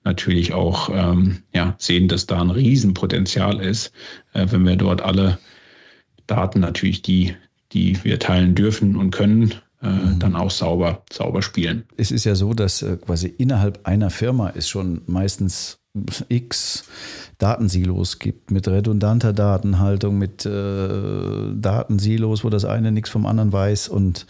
natürlich 0.07 0.55
auch 0.55 0.89
ähm, 0.91 1.43
ja, 1.53 1.75
sehen, 1.79 2.09
dass 2.09 2.25
da 2.27 2.41
ein 2.41 2.51
Riesenpotenzial 2.51 3.61
ist, 3.61 3.93
äh, 4.33 4.47
wenn 4.49 4.65
wir 4.65 4.77
dort 4.77 5.03
alle 5.03 5.39
Daten 6.27 6.61
natürlich, 6.61 7.03
die, 7.03 7.35
die 7.73 8.03
wir 8.05 8.19
teilen 8.19 8.55
dürfen 8.55 8.97
und 8.97 9.11
können, 9.11 9.55
äh, 9.83 9.89
mhm. 9.89 10.19
dann 10.19 10.37
auch 10.37 10.51
sauber, 10.51 11.03
sauber 11.13 11.43
spielen. 11.43 11.85
Es 11.97 12.11
ist 12.11 12.25
ja 12.25 12.35
so, 12.35 12.55
dass 12.55 12.81
äh, 12.83 12.97
quasi 12.97 13.27
innerhalb 13.27 13.87
einer 13.87 14.11
Firma 14.11 14.49
ist 14.49 14.69
schon 14.69 15.03
meistens 15.07 15.79
x 16.29 16.85
Datensilos 17.39 18.19
gibt 18.19 18.51
mit 18.51 18.69
redundanter 18.69 19.33
Datenhaltung, 19.33 20.19
mit 20.19 20.47
äh, 20.47 21.53
Datensilos, 21.55 22.45
wo 22.45 22.51
das 22.51 22.65
eine 22.65 22.93
nichts 22.93 23.11
vom 23.11 23.27
anderen 23.27 23.53
weiß. 23.53 23.89
Und 23.89 24.27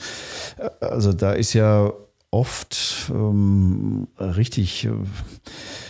äh, 0.58 0.84
also 0.84 1.12
da 1.12 1.32
ist 1.32 1.52
ja 1.52 1.92
oft 2.36 3.10
ähm, 3.14 4.08
richtig, 4.20 4.84
äh, 4.84 4.90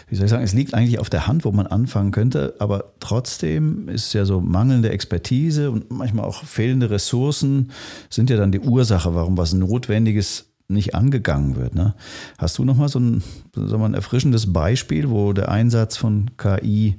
wie 0.08 0.14
soll 0.14 0.26
ich 0.26 0.30
sagen, 0.30 0.44
es 0.44 0.52
liegt 0.52 0.74
eigentlich 0.74 1.00
auf 1.00 1.10
der 1.10 1.26
Hand, 1.26 1.44
wo 1.44 1.50
man 1.50 1.66
anfangen 1.66 2.12
könnte, 2.12 2.54
aber 2.60 2.92
trotzdem 3.00 3.88
ist 3.88 4.12
ja 4.12 4.24
so 4.24 4.40
mangelnde 4.40 4.90
Expertise 4.90 5.72
und 5.72 5.90
manchmal 5.90 6.24
auch 6.24 6.44
fehlende 6.44 6.88
Ressourcen 6.88 7.72
sind 8.10 8.30
ja 8.30 8.36
dann 8.36 8.52
die 8.52 8.60
Ursache, 8.60 9.12
warum 9.16 9.36
was 9.36 9.54
Notwendiges 9.54 10.46
nicht 10.68 10.94
angegangen 10.94 11.56
wird. 11.56 11.74
Ne? 11.74 11.94
Hast 12.38 12.58
du 12.58 12.64
nochmal 12.64 12.88
so 12.88 13.00
ein, 13.00 13.24
so 13.52 13.76
ein 13.76 13.94
erfrischendes 13.94 14.52
Beispiel, 14.52 15.10
wo 15.10 15.32
der 15.32 15.48
Einsatz 15.48 15.96
von 15.96 16.30
KI 16.36 16.96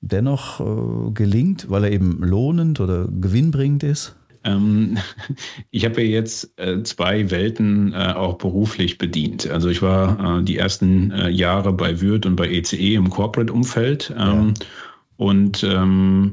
dennoch 0.00 0.60
äh, 0.60 1.10
gelingt, 1.12 1.68
weil 1.68 1.82
er 1.82 1.90
eben 1.90 2.22
lohnend 2.22 2.78
oder 2.78 3.08
gewinnbringend 3.08 3.82
ist? 3.82 4.14
Ähm, 4.48 4.98
ich 5.70 5.84
habe 5.84 6.02
ja 6.02 6.08
jetzt 6.08 6.58
äh, 6.58 6.82
zwei 6.82 7.30
Welten 7.30 7.92
äh, 7.92 8.12
auch 8.14 8.38
beruflich 8.38 8.98
bedient. 8.98 9.48
Also 9.48 9.68
ich 9.68 9.82
war 9.82 10.38
äh, 10.38 10.42
die 10.42 10.56
ersten 10.56 11.10
äh, 11.10 11.28
Jahre 11.28 11.72
bei 11.72 12.00
Würth 12.00 12.26
und 12.26 12.36
bei 12.36 12.48
ECE 12.48 12.76
e 12.76 12.94
im 12.94 13.10
Corporate-Umfeld 13.10 14.14
ähm, 14.18 14.54
ja. 14.58 14.66
und 15.16 15.62
ähm, 15.64 16.32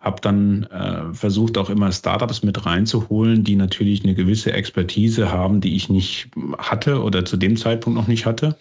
habe 0.00 0.20
dann 0.20 0.64
äh, 0.64 1.14
versucht, 1.14 1.56
auch 1.56 1.70
immer 1.70 1.90
Startups 1.90 2.42
mit 2.42 2.66
reinzuholen, 2.66 3.42
die 3.42 3.56
natürlich 3.56 4.04
eine 4.04 4.14
gewisse 4.14 4.52
Expertise 4.52 5.32
haben, 5.32 5.62
die 5.62 5.76
ich 5.76 5.88
nicht 5.88 6.28
hatte 6.58 7.02
oder 7.02 7.24
zu 7.24 7.38
dem 7.38 7.56
Zeitpunkt 7.56 7.98
noch 7.98 8.08
nicht 8.08 8.26
hatte. 8.26 8.56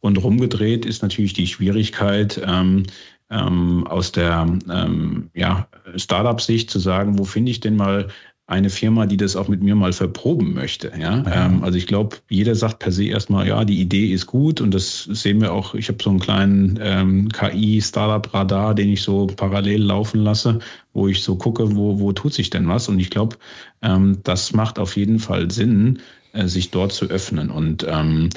Und 0.00 0.16
rumgedreht 0.16 0.86
ist 0.86 1.02
natürlich 1.02 1.34
die 1.34 1.46
Schwierigkeit, 1.46 2.40
ähm, 2.46 2.84
ähm, 3.30 3.86
aus 3.86 4.12
der 4.12 4.46
ähm, 4.70 5.30
ja, 5.34 5.68
Startup-Sicht 5.96 6.70
zu 6.70 6.78
sagen, 6.78 7.18
wo 7.18 7.24
finde 7.24 7.50
ich 7.50 7.60
denn 7.60 7.76
mal 7.76 8.08
eine 8.48 8.70
Firma, 8.70 9.06
die 9.06 9.16
das 9.16 9.34
auch 9.34 9.48
mit 9.48 9.62
mir 9.62 9.74
mal 9.74 9.92
verproben 9.92 10.54
möchte. 10.54 10.92
Ja? 10.98 11.22
ja. 11.22 11.46
Ähm, 11.46 11.64
also 11.64 11.76
ich 11.76 11.86
glaube, 11.86 12.18
jeder 12.28 12.54
sagt 12.54 12.78
per 12.78 12.92
se 12.92 13.06
erstmal, 13.06 13.48
ja, 13.48 13.64
die 13.64 13.80
Idee 13.80 14.12
ist 14.12 14.26
gut 14.26 14.60
und 14.60 14.72
das 14.72 15.04
sehen 15.04 15.40
wir 15.40 15.52
auch. 15.52 15.74
Ich 15.74 15.88
habe 15.88 15.98
so 16.00 16.10
einen 16.10 16.20
kleinen 16.20 16.78
ähm, 16.80 17.28
KI-Startup-Radar, 17.30 18.74
den 18.74 18.90
ich 18.90 19.02
so 19.02 19.26
parallel 19.26 19.82
laufen 19.82 20.20
lasse, 20.20 20.60
wo 20.92 21.08
ich 21.08 21.22
so 21.22 21.34
gucke, 21.34 21.74
wo, 21.74 21.98
wo 21.98 22.12
tut 22.12 22.34
sich 22.34 22.48
denn 22.48 22.68
was. 22.68 22.88
Und 22.88 23.00
ich 23.00 23.10
glaube, 23.10 23.36
ähm, 23.82 24.20
das 24.22 24.52
macht 24.52 24.78
auf 24.78 24.96
jeden 24.96 25.18
Fall 25.18 25.50
Sinn, 25.50 25.98
äh, 26.32 26.46
sich 26.46 26.70
dort 26.70 26.92
zu 26.92 27.06
öffnen. 27.06 27.50
Und 27.50 27.84
ähm, 27.88 28.28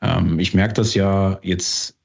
ähm, 0.00 0.38
ich 0.38 0.54
merke 0.54 0.74
das 0.74 0.94
ja 0.94 1.40
jetzt 1.42 1.96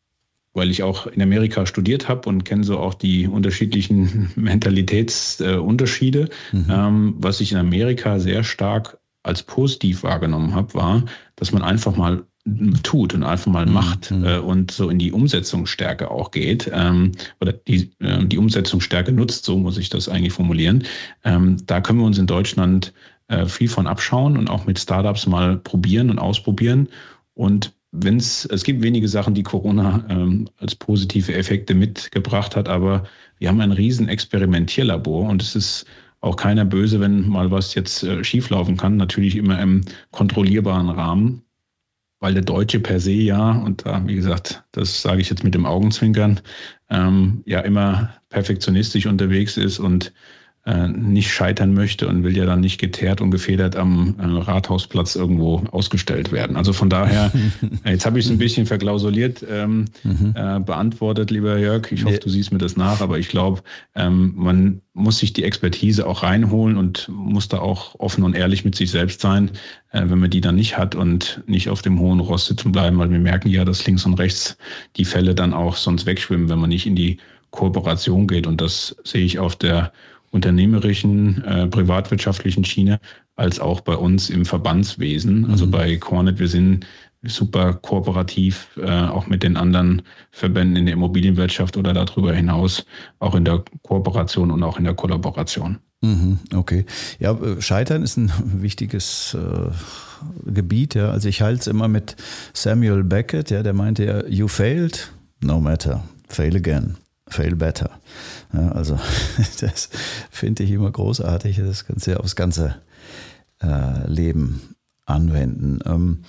weil 0.54 0.72
ich 0.72 0.84
auch 0.84 1.08
in 1.08 1.22
Amerika 1.22 1.66
studiert 1.66 2.08
habe 2.08 2.28
und 2.30 2.44
kenne 2.44 2.64
so 2.64 2.80
auch 2.80 2.94
die 2.94 3.28
unterschiedlichen 3.28 4.32
Mentalitätsunterschiede. 4.36 6.30
Mhm. 6.52 6.66
Ähm, 6.70 7.14
was 7.18 7.42
ich 7.42 7.52
in 7.52 7.58
Amerika 7.58 8.20
sehr 8.20 8.44
stark 8.44 8.98
als 9.24 9.44
positiv 9.44 10.04
wahrgenommen 10.04 10.56
habe, 10.56 10.74
war, 10.74 11.04
dass 11.36 11.52
man 11.52 11.62
einfach 11.62 11.96
mal 11.96 12.24
tut 12.84 13.14
und 13.14 13.24
einfach 13.24 13.52
mal 13.52 13.66
mhm. 13.66 13.74
macht 13.74 14.12
äh, 14.12 14.38
und 14.38 14.72
so 14.72 14.90
in 14.90 14.98
die 14.98 15.12
Umsetzungsstärke 15.12 16.10
auch 16.10 16.32
geht 16.32 16.70
ähm, 16.74 17.12
oder 17.42 17.54
die, 17.54 17.92
äh, 18.00 18.26
die 18.26 18.38
Umsetzungsstärke 18.38 19.12
nutzt, 19.12 19.46
so 19.46 19.58
muss 19.58 19.78
ich 19.78 19.90
das 19.90 20.10
eigentlich 20.10 20.34
formulieren. 20.34 20.84
Ähm, 21.24 21.58
da 21.66 21.82
können 21.82 22.00
wir 22.00 22.06
uns 22.06 22.18
in 22.18 22.28
Deutschland 22.28 22.94
äh, 23.28 23.46
viel 23.46 23.68
von 23.68 23.88
abschauen 23.88 24.38
und 24.38 24.50
auch 24.50 24.66
mit 24.66 24.80
Startups 24.80 25.28
mal 25.28 25.58
probieren 25.58 26.10
und 26.10 26.18
ausprobieren. 26.18 26.88
Und 27.34 27.74
wenn 27.92 28.18
es, 28.18 28.48
gibt 28.64 28.84
wenige 28.84 29.08
Sachen, 29.08 29.34
die 29.34 29.44
Corona 29.44 30.06
ähm, 30.10 30.48
als 30.58 30.76
positive 30.76 31.34
Effekte 31.34 31.74
mitgebracht 31.74 32.56
hat, 32.56 32.70
aber 32.70 33.04
wir 33.40 33.50
haben 33.50 33.62
ein 33.62 33.72
riesen 33.72 34.08
Experimentierlabor 34.08 35.28
und 35.28 35.42
es 35.42 35.56
ist 35.56 35.86
auch 36.22 36.36
keiner 36.36 36.66
böse, 36.66 37.00
wenn 37.00 37.28
mal 37.28 37.50
was 37.52 37.74
jetzt 37.76 38.04
äh, 38.04 38.24
schieflaufen 38.24 38.78
kann, 38.78 38.98
natürlich 38.98 39.36
immer 39.36 39.60
im 39.62 39.82
kontrollierbaren 40.12 40.90
Rahmen, 40.90 41.44
weil 42.20 42.34
der 42.34 42.44
Deutsche 42.44 42.80
per 42.80 43.00
se 43.00 43.14
ja, 43.14 43.52
und 43.52 43.86
da, 43.86 44.06
wie 44.06 44.16
gesagt, 44.16 44.64
das 44.74 45.02
sage 45.02 45.22
ich 45.22 45.30
jetzt 45.30 45.44
mit 45.44 45.56
dem 45.56 45.66
Augenzwinkern, 45.66 46.42
ähm, 46.90 47.42
ja 47.46 47.62
immer 47.62 48.14
perfektionistisch 48.30 49.06
unterwegs 49.06 49.58
ist 49.58 49.80
und 49.80 50.14
nicht 50.66 51.32
scheitern 51.32 51.74
möchte 51.74 52.08
und 52.08 52.24
will 52.24 52.36
ja 52.36 52.46
dann 52.46 52.60
nicht 52.60 52.80
geteert 52.80 53.22
und 53.22 53.32
gefedert 53.32 53.76
am 53.76 54.16
äh, 54.20 54.26
Rathausplatz 54.26 55.16
irgendwo 55.16 55.64
ausgestellt 55.72 56.32
werden. 56.32 56.58
Also 56.58 56.74
von 56.74 56.90
daher, 56.90 57.32
jetzt 57.86 58.06
habe 58.06 58.20
ich 58.20 58.26
es 58.26 58.32
ein 58.32 58.38
bisschen 58.38 58.66
verklausuliert 58.66 59.44
ähm, 59.50 59.86
mhm. 60.04 60.34
äh, 60.36 60.60
beantwortet, 60.60 61.32
lieber 61.32 61.58
Jörg. 61.58 61.92
Ich 61.92 62.04
hoffe, 62.06 62.20
du 62.20 62.30
siehst 62.30 62.52
mir 62.52 62.58
das 62.58 62.78
nach, 62.78 63.02
aber 63.02 63.18
ich 63.18 63.30
glaube, 63.30 63.62
ähm, 63.96 64.34
man 64.36 64.82
muss 64.94 65.20
sich 65.20 65.34
die 65.34 65.44
Expertise 65.44 66.06
auch 66.06 66.24
reinholen 66.24 66.78
und 66.78 67.10
muss 67.10 67.48
da 67.48 67.60
auch 67.60 67.96
offen 68.00 68.24
und 68.24 68.36
ehrlich 68.36 68.66
mit 68.66 68.76
sich 68.76 68.92
selbst 68.92 69.22
sein, 69.22 69.52
äh, 69.92 70.02
wenn 70.06 70.20
man 70.20 70.30
die 70.30 70.42
dann 70.42 70.56
nicht 70.56 70.78
hat 70.78 70.94
und 70.94 71.42
nicht 71.48 71.70
auf 71.70 71.82
dem 71.82 72.00
hohen 72.00 72.20
Ross 72.20 72.48
sitzen 72.48 72.72
bleiben, 72.72 72.98
weil 72.98 73.10
wir 73.10 73.20
merken 73.20 73.50
ja, 73.50 73.66
dass 73.66 73.86
links 73.88 74.06
und 74.06 74.16
rechts 74.16 74.58
die 74.98 75.06
Fälle 75.06 75.34
dann 75.34 75.54
auch 75.54 75.78
sonst 75.78 76.06
wegschwimmen, 76.06 76.50
wenn 76.50 76.60
man 76.60 76.70
nicht 76.70 76.86
in 76.86 76.96
die 76.96 77.18
Kooperation 77.52 78.28
geht. 78.28 78.46
Und 78.46 78.62
das 78.62 78.96
sehe 79.04 79.26
ich 79.26 79.40
auf 79.40 79.56
der 79.56 79.92
unternehmerischen, 80.32 81.44
äh, 81.44 81.68
privatwirtschaftlichen 81.68 82.64
Schiene, 82.64 83.00
als 83.36 83.60
auch 83.60 83.82
bei 83.82 83.96
uns 83.96 84.30
im 84.30 84.46
Verbandswesen. 84.46 85.50
Also 85.50 85.66
mhm. 85.66 85.72
bei 85.72 85.98
Cornet, 85.98 86.40
wir 86.40 86.48
sind 86.48 86.86
super 87.24 87.74
kooperativ, 87.74 88.70
äh, 88.78 88.90
auch 88.90 89.28
mit 89.28 89.44
den 89.44 89.58
anderen 89.58 90.02
Verbänden 90.32 90.78
in 90.78 90.86
der 90.86 90.94
Immobilienwirtschaft 90.94 91.76
oder 91.76 91.94
darüber 91.94 92.34
hinaus, 92.34 92.86
auch 93.20 93.36
in 93.36 93.46
der 93.46 93.64
Kooperation 93.84 94.52
und 94.52 94.64
auch 94.64 94.78
in 94.78 94.86
der 94.86 94.94
Kollaboration. 94.94 95.80
Mhm, 96.02 96.40
okay. 96.56 96.86
Ja, 97.20 97.34
äh, 97.34 97.62
Scheitern 97.62 98.04
ist 98.04 98.16
ein 98.18 98.32
wichtiges 98.62 99.36
äh, 99.36 99.72
Gebiet. 100.50 100.96
Ja. 100.96 101.12
Also 101.12 101.28
ich 101.28 101.42
halte 101.42 101.60
es 101.60 101.68
immer 101.68 101.90
mit 101.90 102.16
Samuel 102.54 103.04
Beckett, 103.04 103.52
ja, 103.52 103.64
der 103.64 103.74
meinte 103.74 104.06
ja, 104.06 104.26
you 104.28 104.48
failed, 104.48 105.12
no 105.42 105.60
matter, 105.60 106.04
fail 106.30 106.56
again 106.56 106.96
fail 107.30 107.56
better. 107.56 107.92
Ja, 108.54 108.72
also 108.72 109.00
das 109.62 109.90
finde 110.30 110.64
ich 110.64 110.72
immer 110.72 110.92
großartig. 110.92 111.58
Das 111.58 111.86
kannst 111.86 112.08
du 112.08 112.12
ja 112.12 112.18
aufs 112.18 112.36
ganze 112.36 112.76
äh, 113.62 114.08
Leben 114.08 114.76
anwenden. 115.06 115.80
Ähm, 115.86 116.24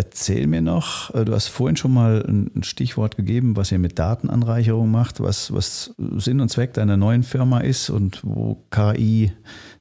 Erzähl 0.00 0.46
mir 0.46 0.62
noch, 0.62 1.14
äh, 1.14 1.26
du 1.26 1.34
hast 1.34 1.48
vorhin 1.48 1.76
schon 1.76 1.92
mal 1.92 2.24
ein 2.26 2.62
Stichwort 2.62 3.18
gegeben, 3.18 3.56
was 3.56 3.70
ihr 3.70 3.78
mit 3.78 3.98
Datenanreicherung 3.98 4.90
macht, 4.90 5.20
was, 5.20 5.52
was 5.52 5.94
Sinn 6.16 6.40
und 6.40 6.48
Zweck 6.48 6.72
deiner 6.72 6.96
neuen 6.96 7.22
Firma 7.22 7.58
ist 7.58 7.90
und 7.90 8.20
wo 8.22 8.64
KI 8.70 9.32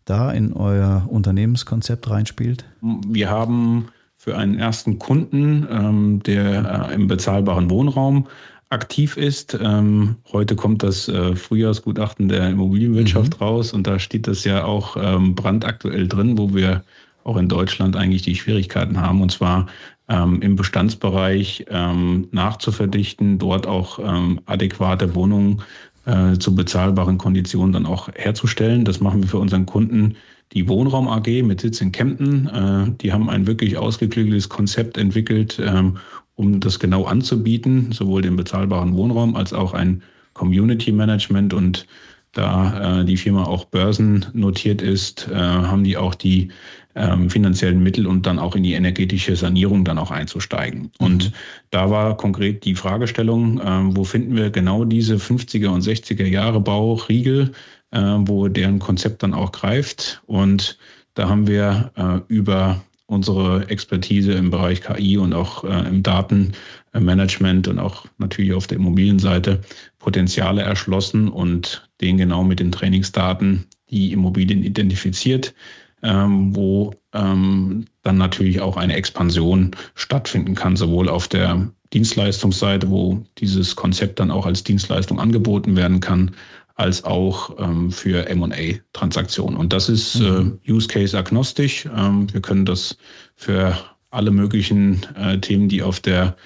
da 0.03 0.31
in 0.31 0.51
euer 0.51 1.05
Unternehmenskonzept 1.07 2.09
reinspielt? 2.09 2.65
Wir 3.07 3.29
haben 3.29 3.89
für 4.17 4.37
einen 4.37 4.59
ersten 4.59 4.99
Kunden, 4.99 5.65
ähm, 5.71 6.21
der 6.23 6.89
äh, 6.89 6.95
im 6.95 7.07
bezahlbaren 7.07 7.69
Wohnraum 7.69 8.27
aktiv 8.69 9.17
ist. 9.17 9.57
Ähm, 9.61 10.15
heute 10.31 10.55
kommt 10.55 10.83
das 10.83 11.07
äh, 11.07 11.35
Frühjahrsgutachten 11.35 12.29
der 12.29 12.49
Immobilienwirtschaft 12.49 13.39
mhm. 13.39 13.45
raus 13.45 13.73
und 13.73 13.87
da 13.87 13.99
steht 13.99 14.27
das 14.27 14.43
ja 14.43 14.63
auch 14.63 14.95
ähm, 14.99 15.35
brandaktuell 15.35 16.07
drin, 16.07 16.37
wo 16.37 16.53
wir 16.53 16.83
auch 17.23 17.37
in 17.37 17.49
Deutschland 17.49 17.95
eigentlich 17.95 18.21
die 18.21 18.35
Schwierigkeiten 18.35 19.01
haben. 19.01 19.21
Und 19.21 19.31
zwar 19.31 19.67
ähm, 20.07 20.41
im 20.41 20.55
Bestandsbereich 20.55 21.65
ähm, 21.69 22.27
nachzuverdichten, 22.31 23.37
dort 23.39 23.67
auch 23.67 23.99
ähm, 23.99 24.39
adäquate 24.45 25.15
Wohnungen 25.15 25.61
äh, 26.05 26.37
zu 26.37 26.55
bezahlbaren 26.55 27.17
Konditionen 27.17 27.73
dann 27.73 27.85
auch 27.85 28.09
herzustellen. 28.15 28.85
Das 28.85 28.99
machen 28.99 29.21
wir 29.21 29.29
für 29.29 29.39
unseren 29.39 29.65
Kunden 29.65 30.15
die 30.53 30.67
Wohnraum 30.67 31.07
AG 31.07 31.27
mit 31.43 31.61
Sitz 31.61 31.81
in 31.81 31.91
Kempten. 31.91 32.47
Äh, 32.47 32.91
die 33.01 33.13
haben 33.13 33.29
ein 33.29 33.45
wirklich 33.45 33.77
ausgeklügeltes 33.77 34.49
Konzept 34.49 34.97
entwickelt, 34.97 35.59
ähm, 35.63 35.97
um 36.39 36.61
das 36.61 36.79
genau 36.79 37.03
anzubieten, 37.03 37.91
sowohl 37.91 38.21
den 38.21 38.37
bezahlbaren 38.37 38.95
Wohnraum 38.95 39.35
als 39.35 39.51
auch 39.51 39.73
ein 39.73 40.01
Community 40.33 40.93
Management. 40.93 41.53
Und 41.53 41.85
da 42.31 43.01
äh, 43.01 43.05
die 43.05 43.17
Firma 43.17 43.43
auch 43.43 43.65
börsennotiert 43.65 44.81
ist, 44.81 45.27
äh, 45.29 45.35
haben 45.35 45.83
die 45.83 45.97
auch 45.97 46.15
die 46.15 46.47
ähm, 46.95 47.29
finanziellen 47.29 47.83
Mittel 47.83 48.07
und 48.07 48.25
dann 48.25 48.39
auch 48.39 48.55
in 48.55 48.63
die 48.63 48.71
energetische 48.71 49.35
Sanierung 49.35 49.83
dann 49.83 49.97
auch 49.97 50.11
einzusteigen. 50.11 50.83
Mhm. 50.83 51.05
Und 51.05 51.31
da 51.71 51.89
war 51.89 52.15
konkret 52.15 52.63
die 52.63 52.75
Fragestellung, 52.75 53.59
äh, 53.59 53.95
wo 53.97 54.05
finden 54.05 54.37
wir 54.37 54.49
genau 54.49 54.85
diese 54.85 55.17
50er 55.17 55.67
und 55.67 55.83
60er 55.83 56.25
Jahre 56.25 56.61
Bauriegel, 56.61 57.51
äh, 57.91 57.99
wo 57.99 58.47
deren 58.47 58.79
Konzept 58.79 59.23
dann 59.23 59.33
auch 59.33 59.51
greift. 59.51 60.21
Und 60.25 60.77
da 61.15 61.27
haben 61.27 61.47
wir 61.47 61.91
äh, 61.97 62.33
über 62.33 62.81
unsere 63.09 63.67
Expertise 63.69 64.33
im 64.33 64.51
Bereich 64.51 64.81
KI 64.81 65.17
und 65.17 65.33
auch 65.33 65.63
äh, 65.63 65.87
im 65.87 66.03
Datenmanagement 66.03 67.67
und 67.67 67.79
auch 67.79 68.05
natürlich 68.19 68.53
auf 68.53 68.67
der 68.67 68.77
Immobilienseite 68.77 69.61
Potenziale 69.97 70.61
erschlossen 70.61 71.27
und 71.27 71.89
den 72.01 72.17
genau 72.17 72.43
mit 72.43 72.59
den 72.59 72.71
Trainingsdaten 72.71 73.65
die 73.89 74.11
Immobilien 74.11 74.63
identifiziert, 74.63 75.55
ähm, 76.03 76.55
wo 76.55 76.93
ähm, 77.13 77.85
dann 78.03 78.17
natürlich 78.17 78.61
auch 78.61 78.77
eine 78.77 78.95
Expansion 78.95 79.71
stattfinden 79.95 80.53
kann, 80.53 80.75
sowohl 80.75 81.09
auf 81.09 81.27
der 81.27 81.67
Dienstleistungsseite, 81.93 82.91
wo 82.91 83.23
dieses 83.39 83.75
Konzept 83.75 84.19
dann 84.19 84.29
auch 84.29 84.45
als 84.45 84.63
Dienstleistung 84.63 85.19
angeboten 85.19 85.75
werden 85.75 85.99
kann, 85.99 86.31
als 86.79 87.03
auch 87.03 87.59
ähm, 87.59 87.91
für 87.91 88.25
MA-Transaktionen. 88.33 89.57
Und 89.57 89.73
das 89.73 89.89
ist 89.89 90.15
äh, 90.15 90.23
mhm. 90.23 90.59
äh, 90.63 90.71
Use 90.71 90.87
Case 90.87 91.17
agnostisch. 91.17 91.85
Ähm, 91.93 92.31
wir 92.31 92.41
können 92.41 92.65
das 92.65 92.97
für 93.35 93.77
alle 94.11 94.31
möglichen 94.31 95.05
äh, 95.15 95.37
Themen, 95.39 95.67
die 95.67 95.83
auf 95.83 95.99
der 95.99 96.37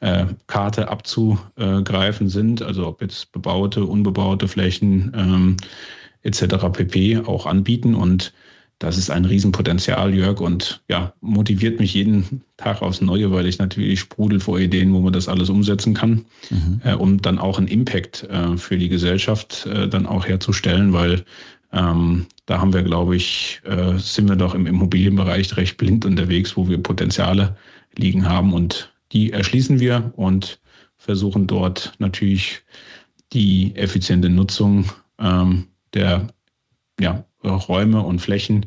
äh, 0.00 0.26
Karte 0.46 0.88
abzugreifen 0.88 2.28
sind, 2.28 2.60
also 2.60 2.86
ob 2.86 3.00
jetzt 3.00 3.32
bebaute, 3.32 3.84
unbebaute 3.84 4.46
Flächen 4.46 5.10
ähm, 5.16 5.56
etc. 6.22 6.66
pp. 6.70 7.22
auch 7.24 7.46
anbieten. 7.46 7.94
Und 7.94 8.34
das 8.78 8.96
ist 8.96 9.10
ein 9.10 9.24
Riesenpotenzial, 9.24 10.14
Jörg, 10.14 10.40
und 10.40 10.82
ja, 10.88 11.12
motiviert 11.20 11.80
mich 11.80 11.94
jeden 11.94 12.42
Tag 12.56 12.80
aufs 12.80 13.00
Neue, 13.00 13.32
weil 13.32 13.46
ich 13.46 13.58
natürlich 13.58 14.00
sprudel 14.00 14.38
vor 14.38 14.58
Ideen, 14.58 14.92
wo 14.94 15.00
man 15.00 15.12
das 15.12 15.28
alles 15.28 15.50
umsetzen 15.50 15.94
kann, 15.94 16.24
mhm. 16.50 16.80
äh, 16.84 16.94
um 16.94 17.20
dann 17.20 17.38
auch 17.38 17.58
einen 17.58 17.66
Impact 17.66 18.24
äh, 18.24 18.56
für 18.56 18.78
die 18.78 18.88
Gesellschaft 18.88 19.66
äh, 19.66 19.88
dann 19.88 20.06
auch 20.06 20.26
herzustellen, 20.26 20.92
weil 20.92 21.24
ähm, 21.72 22.26
da 22.46 22.60
haben 22.60 22.72
wir, 22.72 22.82
glaube 22.82 23.16
ich, 23.16 23.60
äh, 23.64 23.98
sind 23.98 24.28
wir 24.28 24.36
doch 24.36 24.54
im 24.54 24.66
Immobilienbereich 24.66 25.56
recht 25.56 25.76
blind 25.76 26.04
unterwegs, 26.04 26.56
wo 26.56 26.68
wir 26.68 26.78
Potenziale 26.78 27.56
liegen 27.96 28.28
haben 28.28 28.52
und 28.52 28.92
die 29.12 29.32
erschließen 29.32 29.80
wir 29.80 30.12
und 30.16 30.60
versuchen 30.96 31.46
dort 31.46 31.92
natürlich 31.98 32.62
die 33.32 33.74
effiziente 33.76 34.28
Nutzung 34.28 34.86
ähm, 35.18 35.66
der 35.94 36.28
ja, 37.00 37.24
Räume 37.44 38.02
und 38.02 38.20
Flächen 38.20 38.66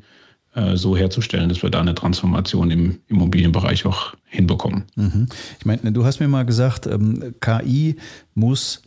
äh, 0.53 0.75
so 0.75 0.97
herzustellen, 0.97 1.49
dass 1.49 1.63
wir 1.63 1.69
da 1.69 1.79
eine 1.79 1.95
Transformation 1.95 2.71
im 2.71 2.99
Immobilienbereich 3.07 3.85
auch 3.85 4.13
hinbekommen. 4.25 4.83
Mhm. 4.95 5.27
Ich 5.59 5.65
meine, 5.65 5.91
du 5.91 6.05
hast 6.05 6.19
mir 6.19 6.27
mal 6.27 6.45
gesagt, 6.45 6.87
ähm, 6.87 7.35
KI 7.39 7.95
muss 8.33 8.81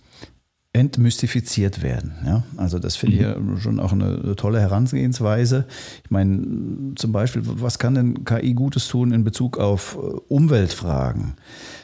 entmystifiziert 0.74 1.82
werden. 1.82 2.12
Ja? 2.26 2.42
Also 2.56 2.78
das 2.78 2.96
finde 2.96 3.16
ich 3.16 3.22
mhm. 3.22 3.54
ja 3.54 3.60
schon 3.60 3.80
auch 3.80 3.92
eine 3.92 4.34
tolle 4.36 4.60
Herangehensweise. 4.60 5.66
Ich 6.04 6.10
meine, 6.10 6.94
zum 6.96 7.12
Beispiel, 7.12 7.42
was 7.44 7.78
kann 7.78 7.94
denn 7.94 8.24
KI 8.24 8.54
Gutes 8.54 8.88
tun 8.88 9.12
in 9.12 9.22
Bezug 9.22 9.56
auf 9.56 9.96
äh, 9.96 10.06
Umweltfragen? 10.28 11.34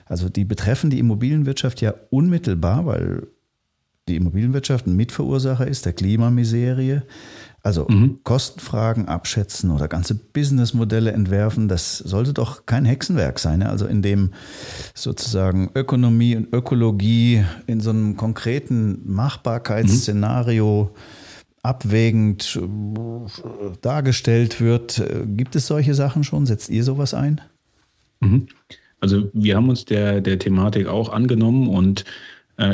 Also 0.06 0.28
die 0.28 0.44
betreffen 0.44 0.90
die 0.90 0.98
Immobilienwirtschaft 0.98 1.80
ja 1.80 1.94
unmittelbar, 2.10 2.84
weil 2.84 3.28
die 4.08 4.16
Immobilienwirtschaft 4.16 4.88
ein 4.88 4.96
Mitverursacher 4.96 5.68
ist 5.68 5.86
der 5.86 5.92
Klimamiserie. 5.92 7.04
Also 7.62 7.86
mhm. 7.88 8.20
Kostenfragen 8.24 9.08
abschätzen 9.08 9.70
oder 9.70 9.86
ganze 9.86 10.14
Businessmodelle 10.14 11.12
entwerfen, 11.12 11.68
das 11.68 11.98
sollte 11.98 12.32
doch 12.32 12.64
kein 12.64 12.86
Hexenwerk 12.86 13.38
sein. 13.38 13.62
Also 13.62 13.86
in 13.86 14.00
dem 14.00 14.30
sozusagen 14.94 15.70
Ökonomie 15.74 16.36
und 16.36 16.52
Ökologie 16.54 17.44
in 17.66 17.80
so 17.80 17.90
einem 17.90 18.16
konkreten 18.16 19.00
Machbarkeitsszenario 19.04 20.90
mhm. 20.90 20.98
abwägend 21.62 22.58
äh, 22.60 23.76
dargestellt 23.82 24.60
wird. 24.60 25.02
Gibt 25.26 25.54
es 25.54 25.66
solche 25.66 25.94
Sachen 25.94 26.24
schon? 26.24 26.46
Setzt 26.46 26.70
ihr 26.70 26.82
sowas 26.82 27.12
ein? 27.12 27.42
Mhm. 28.20 28.46
Also 29.00 29.30
wir 29.34 29.56
haben 29.56 29.68
uns 29.68 29.84
der, 29.84 30.20
der 30.20 30.38
Thematik 30.38 30.86
auch 30.86 31.10
angenommen 31.10 31.68
und 31.68 32.02
äh, 32.02 32.04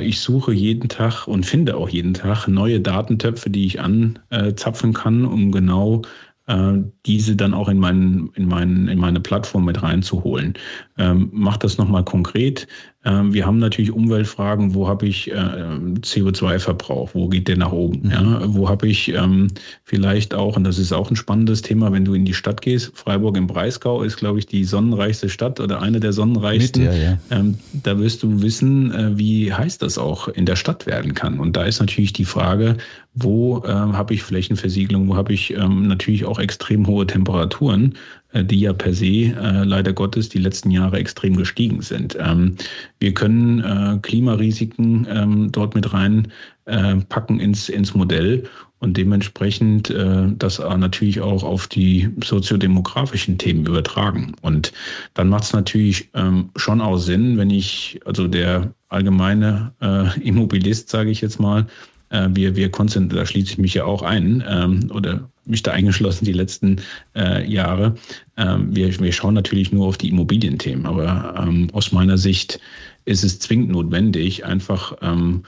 ich 0.00 0.20
suche 0.20 0.52
jeden 0.52 0.88
Tag 0.88 1.26
und 1.26 1.46
finde 1.46 1.76
auch 1.76 1.88
jeden 1.88 2.14
Tag 2.14 2.48
neue 2.48 2.80
Datentöpfe, 2.80 3.50
die 3.50 3.66
ich 3.66 3.80
anzapfen 3.80 4.92
kann, 4.92 5.24
um 5.24 5.52
genau 5.52 6.02
äh, 6.46 6.74
diese 7.04 7.36
dann 7.36 7.54
auch 7.54 7.68
in, 7.68 7.78
meinen, 7.78 8.30
in, 8.34 8.46
meinen, 8.46 8.88
in 8.88 8.98
meine 8.98 9.20
Plattform 9.20 9.64
mit 9.64 9.82
reinzuholen. 9.82 10.54
Ähm, 10.96 11.28
mach 11.32 11.56
das 11.56 11.78
nochmal 11.78 12.04
konkret. 12.04 12.66
Ähm, 13.06 13.32
wir 13.32 13.46
haben 13.46 13.58
natürlich 13.58 13.92
Umweltfragen, 13.92 14.74
wo 14.74 14.88
habe 14.88 15.06
ich 15.06 15.30
äh, 15.30 15.34
CO2-Verbrauch, 15.34 17.10
wo 17.14 17.28
geht 17.28 17.46
der 17.46 17.56
nach 17.56 17.70
oben? 17.70 18.00
Mhm. 18.02 18.10
Ja? 18.10 18.40
Wo 18.46 18.68
habe 18.68 18.88
ich 18.88 19.14
ähm, 19.14 19.46
vielleicht 19.84 20.34
auch, 20.34 20.56
und 20.56 20.64
das 20.64 20.78
ist 20.78 20.92
auch 20.92 21.08
ein 21.08 21.14
spannendes 21.14 21.62
Thema, 21.62 21.92
wenn 21.92 22.04
du 22.04 22.14
in 22.14 22.24
die 22.24 22.34
Stadt 22.34 22.62
gehst, 22.62 22.90
Freiburg 22.94 23.36
im 23.36 23.46
Breisgau 23.46 24.02
ist, 24.02 24.16
glaube 24.16 24.40
ich, 24.40 24.46
die 24.46 24.64
sonnenreichste 24.64 25.28
Stadt 25.28 25.60
oder 25.60 25.80
eine 25.80 26.00
der 26.00 26.12
sonnenreichsten. 26.12 26.82
Mit, 26.82 26.94
ja, 26.94 26.98
ja. 26.98 27.18
Ähm, 27.30 27.56
da 27.72 27.96
wirst 28.00 28.24
du 28.24 28.42
wissen, 28.42 28.92
äh, 28.92 29.16
wie 29.16 29.52
heiß 29.52 29.78
das 29.78 29.98
auch 29.98 30.26
in 30.26 30.44
der 30.44 30.56
Stadt 30.56 30.86
werden 30.86 31.14
kann. 31.14 31.38
Und 31.38 31.56
da 31.56 31.62
ist 31.64 31.78
natürlich 31.78 32.12
die 32.12 32.24
Frage, 32.24 32.76
wo 33.14 33.62
habe 33.66 34.12
ich 34.12 34.22
Flächenversiegelung, 34.22 35.08
wo 35.08 35.16
habe 35.16 35.32
ich 35.32 35.56
natürlich 35.56 36.26
auch 36.26 36.38
extrem 36.38 36.86
hohe 36.86 37.06
Temperaturen. 37.06 37.94
Äh, 38.36 38.44
die 38.44 38.60
ja 38.60 38.72
per 38.72 38.92
se 38.92 39.06
äh, 39.06 39.64
leider 39.64 39.92
Gottes 39.92 40.28
die 40.28 40.38
letzten 40.38 40.70
Jahre 40.70 40.98
extrem 40.98 41.36
gestiegen 41.36 41.82
sind. 41.82 42.16
Ähm, 42.20 42.56
wir 43.00 43.14
können 43.14 43.60
äh, 43.60 43.98
Klimarisiken 44.02 45.06
ähm, 45.10 45.52
dort 45.52 45.74
mit 45.74 45.92
rein 45.92 46.28
äh, 46.66 46.96
ins, 47.28 47.68
ins 47.68 47.94
Modell 47.94 48.44
und 48.78 48.96
dementsprechend 48.96 49.90
äh, 49.90 50.26
das 50.36 50.58
natürlich 50.58 51.20
auch 51.20 51.42
auf 51.42 51.66
die 51.66 52.10
soziodemografischen 52.22 53.38
Themen 53.38 53.66
übertragen. 53.66 54.34
Und 54.42 54.72
dann 55.14 55.28
macht 55.28 55.44
es 55.44 55.52
natürlich 55.52 56.10
ähm, 56.14 56.50
schon 56.56 56.80
auch 56.80 56.98
Sinn, 56.98 57.38
wenn 57.38 57.50
ich, 57.50 58.00
also 58.04 58.28
der 58.28 58.74
allgemeine 58.88 59.72
äh, 59.80 60.20
Immobilist, 60.20 60.90
sage 60.90 61.10
ich 61.10 61.22
jetzt 61.22 61.40
mal, 61.40 61.66
äh, 62.10 62.28
wir, 62.32 62.54
wir 62.54 62.70
konzentrieren, 62.70 63.20
da 63.20 63.26
schließe 63.26 63.52
ich 63.52 63.58
mich 63.58 63.74
ja 63.74 63.84
auch 63.84 64.02
ein, 64.02 64.44
ähm, 64.46 64.90
oder 64.92 65.28
mich 65.46 65.62
da 65.62 65.72
eingeschlossen 65.72 66.24
die 66.24 66.32
letzten 66.32 66.80
äh, 67.14 67.48
Jahre. 67.50 67.94
Ähm, 68.36 68.74
wir, 68.74 68.98
wir 68.98 69.12
schauen 69.12 69.34
natürlich 69.34 69.72
nur 69.72 69.86
auf 69.86 69.98
die 69.98 70.08
Immobilienthemen, 70.08 70.86
aber 70.86 71.34
ähm, 71.38 71.68
aus 71.72 71.92
meiner 71.92 72.18
Sicht 72.18 72.60
ist 73.04 73.24
es 73.24 73.38
zwingend 73.38 73.70
notwendig, 73.70 74.44
einfach 74.44 74.96
ähm, 75.00 75.44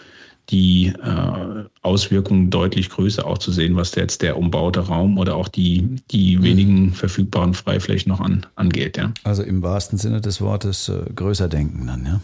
die 0.50 0.86
äh, 0.86 1.64
Auswirkungen 1.82 2.48
deutlich 2.48 2.88
größer 2.88 3.26
auch 3.26 3.38
zu 3.38 3.52
sehen, 3.52 3.76
was 3.76 3.94
jetzt 3.94 4.22
der 4.22 4.38
umbaute 4.38 4.80
Raum 4.80 5.18
oder 5.18 5.36
auch 5.36 5.48
die, 5.48 5.96
die 6.10 6.36
mhm. 6.36 6.42
wenigen 6.42 6.94
verfügbaren 6.94 7.52
Freiflächen 7.52 8.10
noch 8.10 8.20
an, 8.20 8.46
angeht. 8.54 8.96
Ja. 8.96 9.12
Also 9.24 9.42
im 9.42 9.62
wahrsten 9.62 9.98
Sinne 9.98 10.20
des 10.20 10.40
Wortes 10.40 10.88
äh, 10.88 11.02
größer 11.14 11.48
denken 11.48 11.86
dann, 11.86 12.06
ja? 12.06 12.20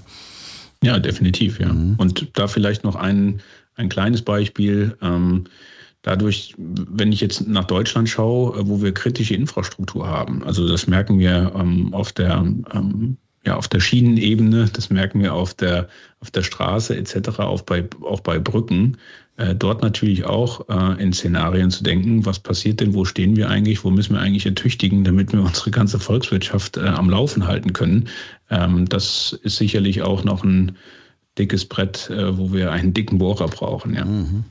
Ja, 0.83 0.99
definitiv, 0.99 1.61
ja. 1.61 1.73
Mhm. 1.73 1.95
Und 1.97 2.29
da 2.35 2.47
vielleicht 2.47 2.85
noch 2.85 2.97
ein, 2.97 3.41
ein 3.77 3.89
kleines 3.89 4.23
Beispiel. 4.23 4.97
Ähm, 5.03 5.45
dadurch, 6.05 6.55
wenn 6.57 7.11
ich 7.11 7.21
jetzt 7.21 7.49
nach 7.49 7.65
Deutschland 7.65 8.09
schaue, 8.09 8.59
äh, 8.59 8.69
wo 8.69 8.81
wir 8.81 8.95
kritische 8.95 9.35
Infrastruktur 9.35 10.07
haben, 10.07 10.45
also 10.45 10.69
das 10.69 10.87
merken 10.87 11.19
wir 11.19 11.53
ähm, 11.57 11.93
auf 11.93 12.13
der 12.13 12.45
ähm, 12.73 13.17
ja, 13.47 13.57
auf 13.57 13.69
der 13.69 13.81
Schienenebene, 13.81 14.71
das 14.73 14.91
merken 14.91 15.23
wir 15.23 15.35
auf 15.35 15.55
der, 15.55 15.89
auf 16.21 16.31
der 16.31 16.43
Straße 16.43 16.97
etc., 16.97 17.41
auch 17.41 17.61
bei, 17.63 17.87
auch 18.01 18.21
bei 18.21 18.39
Brücken, 18.39 18.97
äh, 19.37 19.55
dort 19.55 19.83
natürlich 19.83 20.25
auch 20.25 20.69
äh, 20.69 21.03
in 21.03 21.13
Szenarien 21.13 21.71
zu 21.71 21.83
denken, 21.83 22.25
was 22.25 22.39
passiert 22.39 22.81
denn, 22.81 22.95
wo 22.95 23.05
stehen 23.05 23.37
wir 23.37 23.51
eigentlich, 23.51 23.85
wo 23.85 23.91
müssen 23.91 24.15
wir 24.15 24.21
eigentlich 24.21 24.47
ertüchtigen, 24.47 25.05
damit 25.05 25.33
wir 25.33 25.41
unsere 25.45 25.71
ganze 25.71 25.99
Volkswirtschaft 25.99 26.77
äh, 26.77 26.87
am 26.87 27.11
Laufen 27.11 27.47
halten 27.47 27.73
können. 27.73 28.09
Ähm, 28.51 28.89
das 28.89 29.39
ist 29.43 29.57
sicherlich 29.57 30.03
auch 30.03 30.25
noch 30.25 30.43
ein 30.43 30.77
dickes 31.37 31.65
Brett, 31.65 32.09
äh, 32.11 32.39
wo 32.39 32.53
wir 32.53 32.73
einen 32.73 32.95
dicken 32.95 33.19
Bohrer 33.19 33.49
brauchen. 33.49 33.95
Ja, 33.95 34.05
mhm. 34.05 34.45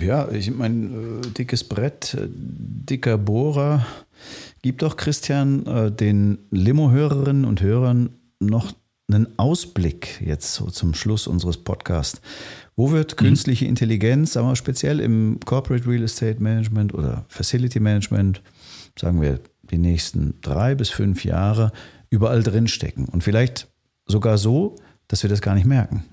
Ja 0.00 0.30
ich 0.30 0.50
meine, 0.50 0.86
äh, 0.86 1.20
dickes 1.36 1.64
Brett, 1.64 2.14
äh, 2.14 2.28
dicker 2.28 3.18
Bohrer. 3.18 3.86
Gib 4.62 4.78
doch, 4.78 4.96
Christian, 4.96 5.94
den 5.96 6.38
Limo-Hörerinnen 6.50 7.44
und 7.44 7.62
Hörern 7.62 8.10
noch 8.40 8.72
einen 9.08 9.38
Ausblick 9.38 10.20
jetzt 10.20 10.52
so 10.54 10.66
zum 10.66 10.94
Schluss 10.94 11.26
unseres 11.26 11.56
Podcasts. 11.58 12.20
Wo 12.76 12.90
wird 12.90 13.12
mhm. 13.12 13.26
künstliche. 13.26 13.66
Intelligenz, 13.66 14.34
sagen 14.34 14.48
wir 14.48 14.56
speziell 14.56 15.00
im 15.00 15.40
Corporate 15.44 15.88
Real 15.88 16.02
Estate 16.02 16.42
Management 16.42 16.94
oder 16.94 17.24
Facility 17.28 17.80
Management, 17.80 18.42
sagen 18.98 19.20
wir 19.20 19.40
die 19.70 19.78
nächsten 19.78 20.34
drei 20.42 20.74
bis 20.74 20.90
fünf 20.90 21.24
Jahre 21.24 21.72
überall 22.10 22.42
drinstecken? 22.42 23.06
Und 23.06 23.24
vielleicht 23.24 23.68
sogar 24.06 24.38
so, 24.38 24.76
dass 25.08 25.22
wir 25.22 25.30
das 25.30 25.40
gar 25.40 25.54
nicht 25.54 25.66
merken. 25.66 26.04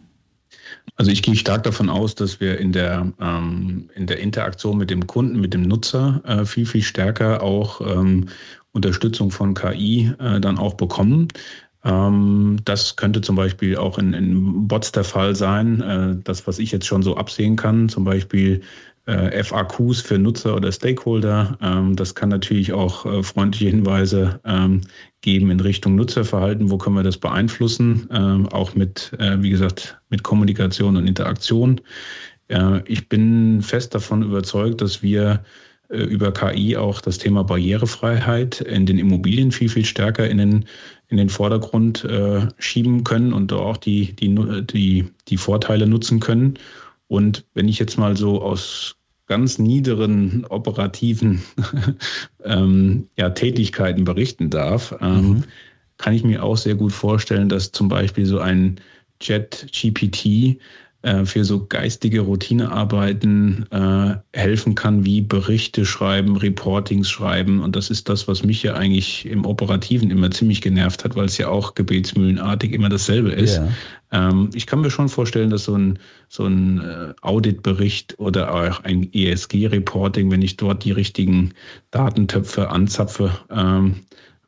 Also 0.98 1.12
ich 1.12 1.22
gehe 1.22 1.36
stark 1.36 1.63
davon 1.63 1.89
aus, 1.89 2.15
dass 2.15 2.39
wir 2.39 2.58
in 2.60 2.72
der, 2.72 3.12
ähm, 3.20 3.89
in 3.96 4.08
der 4.08 4.20
Interaktion 4.20 4.78
mit 4.78 4.89
dem 4.89 5.08
Kunden, 5.08 5.39
mit 5.39 5.54
dem 5.54 5.63
Nutzer 5.63 6.22
äh, 6.26 6.46
viel, 6.46 6.65
viel 6.65 6.84
stärker 6.84 7.44
auch 7.44 7.82
ähm, 7.82 8.28
Unterstützung 8.72 9.32
von 9.32 9.54
KI 9.54 10.12
äh, 10.20 10.39
dann 10.39 10.58
auch 10.58 10.76
bekommen. 10.76 11.28
Ähm, 11.84 12.58
das 12.65 12.96
könnte 12.96 13.22
zum 13.22 13.36
Beispiel 13.36 13.78
auch 13.78 13.98
in, 13.98 14.13
in 14.13 14.68
Bots 14.68 14.91
der 14.91 15.04
Fall 15.04 15.36
sein. 15.36 15.82
Äh, 15.82 16.15
das, 16.24 16.48
was 16.48 16.60
ich 16.60 16.72
jetzt 16.72 16.88
schon 16.88 17.04
so 17.04 17.15
absehen 17.15 17.56
kann, 17.56 17.89
zum 17.89 18.04
Beispiel 18.04 18.62
äh, 19.06 19.44
FAQs 19.44 20.02
für 20.02 20.18
Nutzer 20.18 20.56
oder 20.56 20.72
Stakeholder. 20.72 21.58
Ähm, 21.62 21.96
das 21.96 22.15
kann 22.15 22.30
natürlich 22.30 22.74
auch 22.74 23.06
äh, 23.06 23.24
freundliche 23.24 23.70
Hinweise 23.70 24.39
ähm, 24.46 24.82
geben 25.22 25.52
in 25.52 25.60
Richtung 25.60 25.96
Nutzerverhalten. 25.96 26.72
Wo 26.72 26.78
können 26.78 26.96
wir 26.96 27.04
das 27.04 27.18
beeinflussen? 27.18 28.08
auch 28.52 28.76
mit, 28.76 29.12
wie 29.18 29.50
gesagt, 29.50 30.00
mit 30.10 30.22
Kommunikation 30.22 30.98
und 30.98 31.08
Interaktion. 31.08 31.82
ich 32.86 33.10
bin 33.10 33.63
fest 33.63 33.96
davon 33.96 34.22
überzeugt, 34.22 34.82
dass 34.82 35.02
wir 35.02 35.44
über 35.89 36.32
KI 36.32 36.78
auch 36.78 37.02
das 37.02 37.18
Thema 37.18 37.44
Barrierefreiheit 37.44 38.62
in 38.62 38.86
den 38.86 39.00
Immobilien 39.00 39.52
viel, 39.52 39.70
viel 39.70 39.86
stärker 39.86 40.30
in 40.30 40.38
den 40.38 40.65
in 41.08 41.18
den 41.18 41.30
Vordergrund 41.30 42.04
äh, 42.04 42.48
schieben 42.58 43.04
können 43.04 43.34
und 43.34 43.54
auch 43.54 43.78
die, 43.78 44.15
die, 44.15 44.36
die, 44.63 45.06
die 45.28 45.38
Vorteile 45.38 45.88
nutzen 45.88 46.20
können. 46.20 46.56
Und 47.08 47.46
wenn 47.54 47.68
ich 47.68 47.80
jetzt 47.80 47.98
mal 47.98 48.18
so 48.18 48.41
aus 48.41 48.96
ganz 49.28 49.58
niederen 49.58 50.46
operativen 50.46 51.41
ähm, 52.44 53.10
ja, 53.18 53.30
Tätigkeiten 53.32 54.04
berichten 54.04 54.50
darf, 54.50 54.96
ähm, 55.02 55.30
mhm. 55.30 55.44
kann 55.98 56.13
ich 56.13 56.24
mir 56.24 56.44
auch 56.44 56.58
sehr 56.58 56.76
gut 56.76 56.94
vorstellen, 56.94 57.50
dass 57.50 57.72
zum 57.72 57.89
Beispiel 57.89 58.26
so 58.26 58.39
ein 58.39 58.80
Chat 59.20 59.68
GPT 59.72 60.60
äh, 61.06 61.24
für 61.24 61.46
so 61.46 61.68
geistige 61.68 62.22
Routinearbeiten 62.22 63.68
äh, 63.70 64.15
helfen 64.34 64.74
kann, 64.74 65.06
wie 65.06 65.22
Berichte 65.22 65.86
schreiben, 65.86 66.36
Reportings 66.36 67.12
schreiben. 67.12 67.62
Und 67.62 67.76
das 67.76 67.91
ist 67.91 68.10
das, 68.10 68.28
was 68.28 68.44
mich 68.44 68.63
ja 68.63 68.74
eigentlich 68.74 69.28
im 69.28 69.46
Operativen 69.46 70.10
immer 70.10 70.32
ziemlich 70.32 70.62
genervt 70.62 71.04
hat, 71.04 71.15
weil 71.15 71.26
es 71.26 71.38
ja 71.38 71.48
auch 71.48 71.76
gebetsmühlenartig 71.76 72.74
immer 72.74 72.89
dasselbe 72.89 73.30
ist. 73.30 73.58
Yeah. 73.58 73.70
Ähm, 74.13 74.50
ich 74.56 74.65
kann 74.65 74.82
mir 74.82 74.89
schon 74.89 75.08
vorstellen, 75.08 75.52
dass 75.52 75.65
so 75.65 75.76
ein, 75.76 76.00
so 76.28 76.46
ein 76.48 76.80
äh, 76.80 77.13
Auditbericht 77.22 78.18
oder 78.18 78.52
auch 78.52 78.84
ein 78.84 79.08
ESG-Reporting, 79.13 80.32
wenn 80.32 80.41
ich 80.41 80.58
dort 80.58 80.84
die 80.86 80.91
richtigen 80.91 81.54
Datentöpfe 81.91 82.72
anzapfe, 82.72 83.30
ähm, 83.52 83.98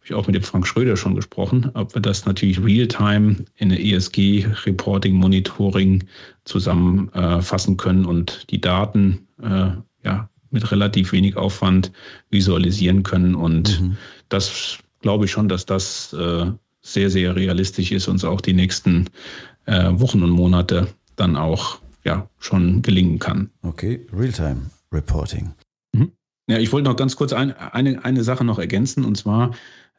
ich 0.08 0.13
auch 0.13 0.28
mit 0.28 0.36
dem 0.36 0.43
Frank 0.43 0.65
Schröder 0.65 0.96
schon 0.96 1.15
gesprochen, 1.15 1.70
ob 1.74 1.93
wir 1.93 2.02
das 2.02 2.26
natürlich 2.26 2.63
real-time 2.63 3.46
in 3.56 3.70
der 3.70 3.84
ESG-Reporting, 3.84 5.13
Monitoring 5.13 6.04
zusammenfassen 6.46 7.74
äh, 7.74 7.78
können 7.78 8.06
und 8.06 8.50
die 8.50 8.62
Daten 8.62 9.28
äh, 9.41 9.72
ja, 10.04 10.30
mit 10.50 10.72
relativ 10.72 11.12
wenig 11.12 11.36
Aufwand 11.36 11.91
visualisieren 12.30 13.04
können. 13.04 13.36
Und 13.36 13.82
mhm. 13.82 13.98
das 14.30 14.80
glaube 15.02 15.26
ich 15.26 15.32
schon, 15.32 15.50
dass 15.50 15.65
das 15.65 16.13
äh, 16.13 16.46
sehr, 16.82 17.10
sehr 17.10 17.36
realistisch 17.36 17.91
ist, 17.91 18.08
uns 18.08 18.24
auch 18.24 18.39
die 18.39 18.54
nächsten 18.54 19.10
äh, 19.65 19.89
Wochen 19.91 20.24
und 20.24 20.30
Monate 20.30 20.88
dann 21.17 21.36
auch 21.36 21.80
ja, 22.06 22.30
schon 22.39 22.82
gelingen 22.82 23.20
kann. 23.20 23.50
Okay, 23.62 24.06
Real-Time 24.13 24.62
Reporting. 24.93 25.52
Mhm. 25.91 26.13
Ja, 26.50 26.60
ich 26.60 26.72
wollte 26.72 26.89
noch 26.89 26.96
ganz 26.96 27.17
kurz 27.17 27.34
ein, 27.34 27.52
eine, 27.52 28.06
eine 28.06 28.24
Sache 28.24 28.46
noch 28.46 28.58
ergänzen 28.58 29.04
und 29.04 29.17
zwar 29.17 29.52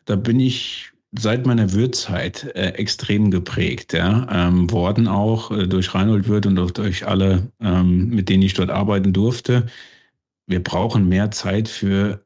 da 0.09 0.17
bin 0.17 0.41
ich 0.41 0.91
seit 1.13 1.47
meiner 1.47 1.73
Würzzeit 1.73 2.45
äh, 2.55 2.71
extrem 2.71 3.31
geprägt, 3.31 3.93
ja, 3.93 4.27
ähm, 4.31 4.71
worden 4.71 5.07
auch 5.07 5.51
äh, 5.51 5.67
durch 5.67 5.95
Reinhold 5.95 6.29
Wirth 6.29 6.47
und 6.47 6.59
auch 6.59 6.71
durch 6.71 7.07
alle, 7.07 7.51
ähm, 7.61 8.09
mit 8.09 8.29
denen 8.29 8.43
ich 8.43 8.55
dort 8.55 8.71
arbeiten 8.71 9.13
durfte. 9.13 9.67
Wir 10.47 10.63
brauchen 10.63 11.09
mehr 11.09 11.31
Zeit 11.31 11.69
für 11.69 12.25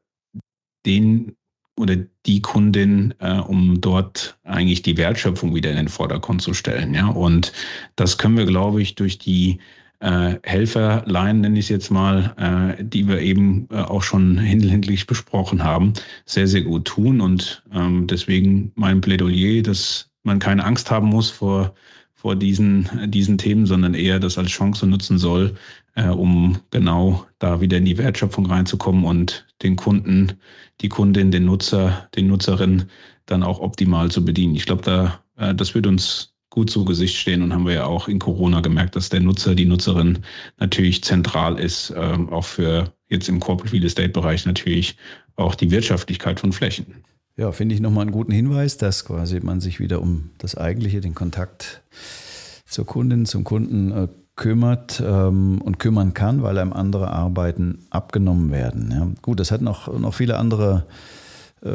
den 0.85 1.35
oder 1.77 1.97
die 2.25 2.41
Kundin, 2.41 3.13
äh, 3.19 3.39
um 3.39 3.81
dort 3.81 4.37
eigentlich 4.43 4.81
die 4.81 4.97
Wertschöpfung 4.97 5.53
wieder 5.55 5.71
in 5.71 5.77
den 5.77 5.89
Vordergrund 5.89 6.41
zu 6.41 6.53
stellen, 6.53 6.93
ja. 6.93 7.07
Und 7.07 7.51
das 7.97 8.17
können 8.17 8.37
wir, 8.37 8.45
glaube 8.45 8.81
ich, 8.81 8.95
durch 8.95 9.17
die 9.17 9.59
äh, 10.03 10.37
Helferlein, 10.43 11.41
nenne 11.41 11.57
ich 11.57 11.65
es 11.65 11.69
jetzt 11.69 11.89
mal, 11.89 12.35
äh, 12.77 12.83
die 12.83 13.07
wir 13.07 13.21
eben 13.21 13.67
äh, 13.71 13.77
auch 13.77 14.03
schon 14.03 14.37
hinlänglich 14.37 15.07
besprochen 15.07 15.63
haben, 15.63 15.93
sehr, 16.25 16.47
sehr 16.47 16.61
gut 16.61 16.85
tun. 16.85 17.21
Und 17.21 17.63
ähm, 17.73 18.05
deswegen 18.07 18.73
mein 18.75 18.99
Plädoyer, 18.99 19.63
dass 19.63 20.11
man 20.23 20.39
keine 20.39 20.65
Angst 20.65 20.91
haben 20.91 21.07
muss 21.07 21.29
vor, 21.29 21.73
vor 22.13 22.35
diesen, 22.35 22.89
diesen 23.11 23.37
Themen, 23.37 23.65
sondern 23.65 23.93
eher 23.93 24.19
das 24.19 24.37
als 24.37 24.49
Chance 24.49 24.85
nutzen 24.87 25.17
soll, 25.17 25.55
äh, 25.95 26.09
um 26.09 26.57
genau 26.71 27.25
da 27.39 27.61
wieder 27.61 27.77
in 27.77 27.85
die 27.85 27.97
Wertschöpfung 27.97 28.45
reinzukommen 28.45 29.05
und 29.05 29.47
den 29.61 29.77
Kunden, 29.77 30.33
die 30.81 30.89
Kundin, 30.89 31.31
den 31.31 31.45
Nutzer, 31.45 32.09
den 32.15 32.27
Nutzerin 32.27 32.85
dann 33.25 33.41
auch 33.41 33.61
optimal 33.61 34.11
zu 34.11 34.25
bedienen. 34.25 34.55
Ich 34.55 34.65
glaube, 34.65 34.81
da, 34.81 35.23
äh, 35.37 35.55
das 35.55 35.73
wird 35.75 35.87
uns 35.87 36.32
gut 36.53 36.69
zu 36.69 36.85
Gesicht 36.85 37.15
stehen 37.15 37.41
und 37.41 37.51
haben 37.51 37.65
wir 37.65 37.73
ja 37.73 37.85
auch 37.85 38.07
in 38.07 38.19
Corona 38.19 38.61
gemerkt, 38.61 38.95
dass 38.95 39.09
der 39.09 39.21
Nutzer, 39.21 39.55
die 39.55 39.65
Nutzerin 39.65 40.19
natürlich 40.59 41.03
zentral 41.03 41.59
ist, 41.59 41.91
ähm, 41.97 42.29
auch 42.29 42.45
für 42.45 42.93
jetzt 43.09 43.27
im 43.27 43.39
Corporate 43.39 43.73
Real 43.73 43.83
Estate 43.83 44.09
Bereich 44.09 44.45
natürlich 44.45 44.95
auch 45.35 45.55
die 45.55 45.71
Wirtschaftlichkeit 45.71 46.39
von 46.39 46.51
Flächen. 46.51 47.03
Ja, 47.37 47.51
finde 47.51 47.73
ich 47.73 47.81
nochmal 47.81 48.03
einen 48.03 48.11
guten 48.11 48.31
Hinweis, 48.31 48.77
dass 48.77 49.03
quasi 49.03 49.39
man 49.39 49.61
sich 49.61 49.79
wieder 49.79 49.99
um 49.99 50.29
das 50.37 50.53
Eigentliche, 50.53 51.01
den 51.01 51.15
Kontakt 51.15 51.81
zur 52.67 52.85
Kundin, 52.85 53.25
zum 53.25 53.43
Kunden 53.43 53.91
äh, 53.91 54.07
kümmert 54.35 55.01
ähm, 55.03 55.59
und 55.59 55.79
kümmern 55.79 56.13
kann, 56.13 56.43
weil 56.43 56.59
einem 56.59 56.73
andere 56.73 57.09
Arbeiten 57.09 57.79
abgenommen 57.89 58.51
werden. 58.51 58.91
Ja. 58.91 59.07
Gut, 59.23 59.39
das 59.39 59.49
hat 59.49 59.61
noch, 59.61 59.91
noch 59.91 60.13
viele 60.13 60.37
andere 60.37 60.85
äh, 61.63 61.69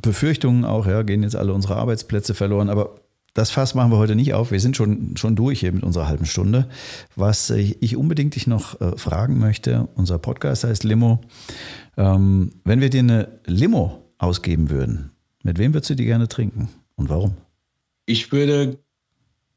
Befürchtungen 0.00 0.64
auch, 0.64 0.86
ja, 0.86 1.02
gehen 1.02 1.22
jetzt 1.22 1.36
alle 1.36 1.52
unsere 1.52 1.76
Arbeitsplätze 1.76 2.32
verloren, 2.32 2.70
aber 2.70 3.01
das 3.34 3.50
Fass 3.50 3.74
machen 3.74 3.90
wir 3.90 3.98
heute 3.98 4.14
nicht 4.14 4.34
auf. 4.34 4.50
Wir 4.50 4.60
sind 4.60 4.76
schon, 4.76 5.16
schon 5.16 5.36
durch 5.36 5.60
hier 5.60 5.72
mit 5.72 5.84
unserer 5.84 6.06
halben 6.06 6.26
Stunde. 6.26 6.68
Was 7.16 7.50
ich 7.50 7.96
unbedingt 7.96 8.34
dich 8.34 8.46
noch 8.46 8.80
äh, 8.80 8.96
fragen 8.96 9.38
möchte, 9.38 9.88
unser 9.94 10.18
Podcast 10.18 10.64
heißt 10.64 10.84
Limo. 10.84 11.20
Ähm, 11.96 12.52
wenn 12.64 12.80
wir 12.80 12.90
dir 12.90 13.00
eine 13.00 13.40
Limo 13.46 14.12
ausgeben 14.18 14.70
würden, 14.70 15.12
mit 15.42 15.58
wem 15.58 15.74
würdest 15.74 15.90
du 15.90 15.94
die 15.94 16.04
gerne 16.04 16.28
trinken 16.28 16.68
und 16.96 17.08
warum? 17.08 17.34
Ich 18.06 18.32
würde 18.32 18.78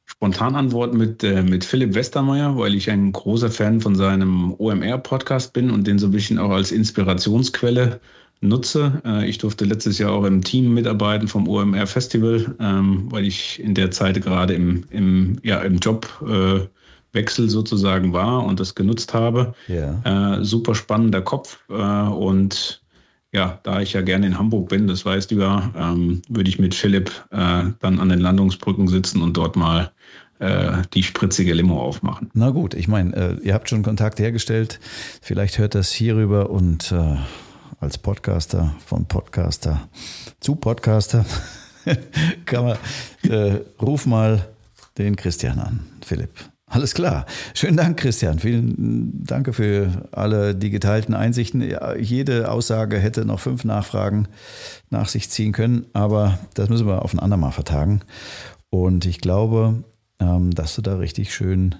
spontan 0.06 0.56
antworten 0.56 0.98
mit, 0.98 1.24
äh, 1.24 1.44
mit 1.44 1.66
Philipp 1.66 1.96
Westermeier, 1.96 2.58
weil 2.58 2.76
ich 2.76 2.90
ein 2.90 3.12
großer 3.12 3.50
Fan 3.50 3.82
von 3.82 3.96
seinem 3.96 4.54
OMR-Podcast 4.58 5.52
bin 5.54 5.72
und 5.72 5.86
den 5.88 6.00
so 6.00 6.08
ein 6.08 6.12
bisschen 6.12 6.40
auch 6.40 6.52
als 6.52 6.72
Inspirationsquelle 6.72 8.00
nutze. 8.42 9.02
Äh, 9.06 9.28
ich 9.28 9.38
durfte 9.38 9.66
letztes 9.66 9.98
Jahr 9.98 10.12
auch 10.12 10.24
im 10.26 10.44
Team 10.44 10.74
mitarbeiten 10.74 11.28
vom 11.28 11.48
OMR 11.48 11.88
Festival, 11.88 12.56
ähm, 12.60 13.12
weil 13.12 13.26
ich 13.26 13.62
in 13.62 13.74
der 13.74 13.92
Zeit 13.92 14.22
gerade 14.22 14.54
im, 14.54 14.86
im, 14.90 15.38
ja, 15.44 15.60
im 15.60 15.78
Jobwechsel 15.78 17.50
sozusagen 17.50 18.14
war 18.14 18.44
und 18.46 18.60
das 18.60 18.76
genutzt 18.76 19.14
habe. 19.14 19.54
Yeah. 19.70 20.38
Äh, 20.38 20.44
super 20.44 20.76
spannender 20.76 21.22
Kopf 21.22 21.60
äh, 21.70 21.74
und 21.74 22.82
ja, 23.32 23.60
da 23.64 23.82
ich 23.82 23.92
ja 23.92 24.02
gerne 24.02 24.28
in 24.28 24.40
Hamburg 24.40 24.70
bin, 24.70 24.88
das 24.88 25.06
weißt 25.06 25.32
du 25.32 25.36
ja, 25.36 25.70
ähm, 25.76 26.22
würde 26.30 26.50
ich 26.50 26.58
mit 26.58 26.74
Philipp 26.74 27.12
äh, 27.32 27.64
dann 27.82 28.00
an 28.00 28.08
den 28.08 28.20
Landungsbrücken 28.20 28.88
sitzen 28.88 29.22
und 29.22 29.36
dort 29.36 29.58
mal 29.58 29.92
äh, 30.40 30.84
die 30.94 31.04
spritzige 31.04 31.54
Limo 31.54 31.82
aufmachen. 31.82 32.30
Na 32.34 32.52
gut, 32.52 32.74
ich 32.74 32.88
meine, 32.88 33.14
äh, 33.14 33.46
ihr 33.46 33.54
habt 33.54 33.70
schon 33.70 33.84
Kontakt 33.84 34.20
hergestellt. 34.20 34.80
Vielleicht 35.22 35.58
hört 35.58 35.76
das 35.76 35.92
hierüber 35.92 36.50
und 36.50 36.94
als 37.86 38.00
Podcaster, 38.00 38.76
von 38.84 39.06
Podcaster 39.06 39.88
zu 40.40 40.56
Podcaster. 40.56 41.24
kann 42.46 42.66
man, 42.66 42.78
äh, 43.30 43.60
ruf 43.80 44.08
mal 44.08 44.50
den 44.98 45.16
Christian 45.16 45.60
an, 45.60 45.86
Philipp. 46.04 46.32
Alles 46.66 46.96
klar. 46.96 47.28
Schönen 47.54 47.78
Dank, 47.78 48.00
Christian. 48.00 48.40
Vielen 48.40 49.24
Dank 49.24 49.54
für 49.54 50.08
alle 50.12 50.56
die 50.56 50.72
geteilten 50.72 51.14
Einsichten. 51.14 51.62
Ja, 51.62 51.96
jede 51.96 52.50
Aussage 52.50 52.98
hätte 52.98 53.24
noch 53.24 53.40
fünf 53.40 53.66
Nachfragen 53.66 54.30
nach 54.90 55.08
sich 55.08 55.30
ziehen 55.30 55.52
können, 55.52 55.86
aber 55.94 56.40
das 56.56 56.70
müssen 56.70 56.88
wir 56.88 57.04
auf 57.04 57.14
ein 57.14 57.20
andermal 57.20 57.52
vertagen. 57.52 58.02
Und 58.72 59.06
ich 59.06 59.22
glaube, 59.22 59.84
ähm, 60.20 60.50
dass 60.50 60.74
du 60.74 60.82
da 60.82 60.98
richtig 60.98 61.36
schön 61.36 61.76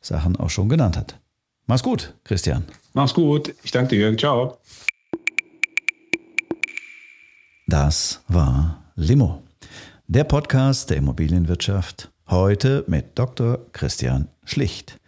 Sachen 0.00 0.36
auch 0.36 0.48
schon 0.48 0.70
genannt 0.70 0.96
hast. 0.96 1.18
Mach's 1.66 1.82
gut, 1.82 2.14
Christian. 2.24 2.64
Mach's 2.94 3.12
gut. 3.12 3.54
Ich 3.62 3.72
danke 3.72 3.94
dir. 3.94 4.16
Ciao. 4.16 4.56
Das 7.66 8.22
war 8.28 8.84
Limo, 8.94 9.42
der 10.06 10.24
Podcast 10.24 10.90
der 10.90 10.98
Immobilienwirtschaft. 10.98 12.10
Heute 12.28 12.84
mit 12.88 13.18
Dr. 13.18 13.58
Christian 13.72 14.28
Schlicht. 14.44 15.00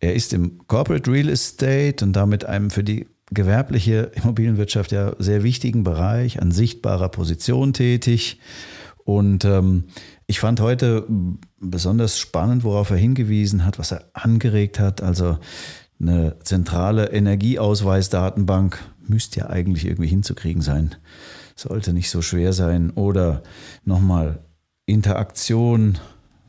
Er 0.00 0.16
ist 0.16 0.32
im 0.32 0.66
Corporate 0.66 1.08
Real 1.08 1.28
Estate 1.28 2.04
und 2.04 2.14
damit 2.14 2.44
einem 2.44 2.70
für 2.70 2.82
die 2.82 3.06
gewerbliche 3.30 4.10
Immobilienwirtschaft 4.14 4.90
ja 4.90 5.14
sehr 5.20 5.44
wichtigen 5.44 5.84
Bereich 5.84 6.42
an 6.42 6.50
sichtbarer 6.50 7.08
Position 7.08 7.72
tätig. 7.72 8.40
Und 9.04 9.44
ähm, 9.44 9.84
ich 10.26 10.40
fand 10.40 10.58
heute 10.58 11.06
besonders 11.60 12.18
spannend, 12.18 12.64
worauf 12.64 12.90
er 12.90 12.96
hingewiesen 12.96 13.64
hat, 13.64 13.78
was 13.78 13.92
er 13.92 14.04
angeregt 14.12 14.80
hat. 14.80 15.04
Also 15.04 15.38
eine 16.00 16.36
zentrale 16.42 17.12
Energieausweisdatenbank 17.12 18.76
müsste 19.06 19.40
ja 19.40 19.50
eigentlich 19.50 19.84
irgendwie 19.84 20.08
hinzukriegen 20.08 20.60
sein. 20.62 20.96
Sollte 21.54 21.92
nicht 21.92 22.10
so 22.10 22.22
schwer 22.22 22.52
sein. 22.52 22.90
Oder 22.90 23.42
nochmal 23.84 24.40
Interaktion 24.86 25.98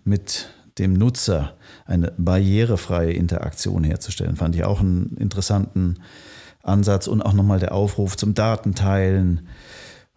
mit 0.03 0.49
dem 0.77 0.93
Nutzer, 0.93 1.55
eine 1.85 2.13
barrierefreie 2.17 3.13
Interaktion 3.13 3.83
herzustellen, 3.83 4.35
fand 4.35 4.55
ich 4.55 4.65
auch 4.65 4.81
einen 4.81 5.15
interessanten 5.17 5.99
Ansatz 6.63 7.07
und 7.07 7.21
auch 7.21 7.33
nochmal 7.33 7.59
der 7.59 7.73
Aufruf 7.73 8.17
zum 8.17 8.33
Datenteilen 8.33 9.47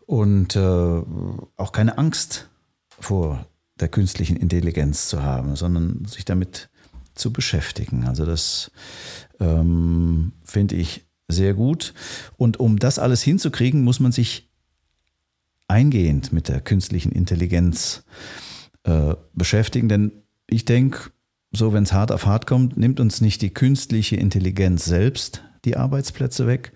und 0.06 0.56
äh, 0.56 1.02
auch 1.56 1.72
keine 1.72 1.98
Angst 1.98 2.48
vor 2.98 3.46
der 3.78 3.88
künstlichen 3.88 4.36
Intelligenz 4.36 5.08
zu 5.08 5.22
haben, 5.22 5.54
sondern 5.54 6.04
sich 6.06 6.24
damit 6.24 6.70
zu 7.14 7.32
beschäftigen. 7.32 8.06
Also 8.06 8.24
das 8.24 8.70
ähm, 9.38 10.32
finde 10.44 10.76
ich 10.76 11.06
sehr 11.28 11.54
gut. 11.54 11.94
Und 12.36 12.58
um 12.58 12.78
das 12.78 12.98
alles 12.98 13.22
hinzukriegen, 13.22 13.84
muss 13.84 14.00
man 14.00 14.12
sich 14.12 14.47
eingehend 15.68 16.32
mit 16.32 16.48
der 16.48 16.60
künstlichen 16.60 17.12
Intelligenz 17.12 18.04
äh, 18.84 19.14
beschäftigen. 19.34 19.88
Denn 19.88 20.12
ich 20.48 20.64
denke, 20.64 21.10
so 21.52 21.72
wenn 21.72 21.84
es 21.84 21.92
hart 21.92 22.10
auf 22.10 22.26
hart 22.26 22.46
kommt, 22.46 22.76
nimmt 22.76 23.00
uns 23.00 23.20
nicht 23.20 23.42
die 23.42 23.50
künstliche 23.50 24.16
Intelligenz 24.16 24.84
selbst 24.84 25.42
die 25.64 25.76
Arbeitsplätze 25.76 26.46
weg, 26.46 26.72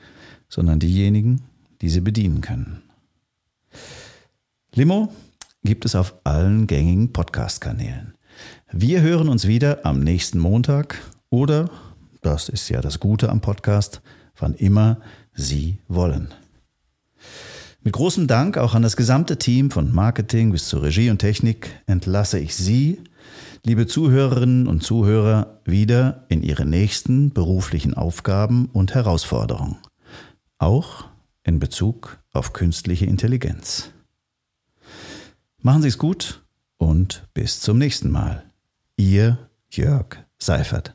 sondern 0.48 0.78
diejenigen, 0.78 1.42
die 1.80 1.88
sie 1.88 2.00
bedienen 2.00 2.40
können. 2.40 2.82
Limo 4.74 5.12
gibt 5.64 5.84
es 5.84 5.94
auf 5.94 6.14
allen 6.24 6.66
gängigen 6.66 7.12
Podcast-Kanälen. 7.12 8.14
Wir 8.70 9.02
hören 9.02 9.28
uns 9.28 9.46
wieder 9.46 9.84
am 9.84 10.00
nächsten 10.00 10.38
Montag 10.38 10.98
oder, 11.30 11.70
das 12.22 12.48
ist 12.48 12.68
ja 12.68 12.80
das 12.80 13.00
Gute 13.00 13.28
am 13.30 13.40
Podcast, 13.40 14.02
wann 14.36 14.54
immer 14.54 15.00
Sie 15.34 15.78
wollen. 15.88 16.28
Mit 17.84 17.94
großem 17.94 18.28
Dank 18.28 18.58
auch 18.58 18.74
an 18.74 18.82
das 18.82 18.96
gesamte 18.96 19.38
Team 19.38 19.72
von 19.72 19.92
Marketing 19.92 20.52
bis 20.52 20.68
zur 20.68 20.84
Regie 20.84 21.10
und 21.10 21.18
Technik 21.18 21.82
entlasse 21.86 22.38
ich 22.38 22.54
Sie, 22.54 23.00
liebe 23.64 23.88
Zuhörerinnen 23.88 24.68
und 24.68 24.84
Zuhörer, 24.84 25.58
wieder 25.64 26.24
in 26.28 26.44
Ihre 26.44 26.64
nächsten 26.64 27.32
beruflichen 27.32 27.94
Aufgaben 27.94 28.66
und 28.66 28.94
Herausforderungen. 28.94 29.78
Auch 30.58 31.06
in 31.42 31.58
Bezug 31.58 32.20
auf 32.32 32.52
künstliche 32.52 33.06
Intelligenz. 33.06 33.90
Machen 35.58 35.82
Sie 35.82 35.88
es 35.88 35.98
gut 35.98 36.44
und 36.76 37.26
bis 37.34 37.60
zum 37.60 37.78
nächsten 37.78 38.12
Mal. 38.12 38.44
Ihr 38.96 39.38
Jörg 39.70 40.18
Seifert. 40.38 40.94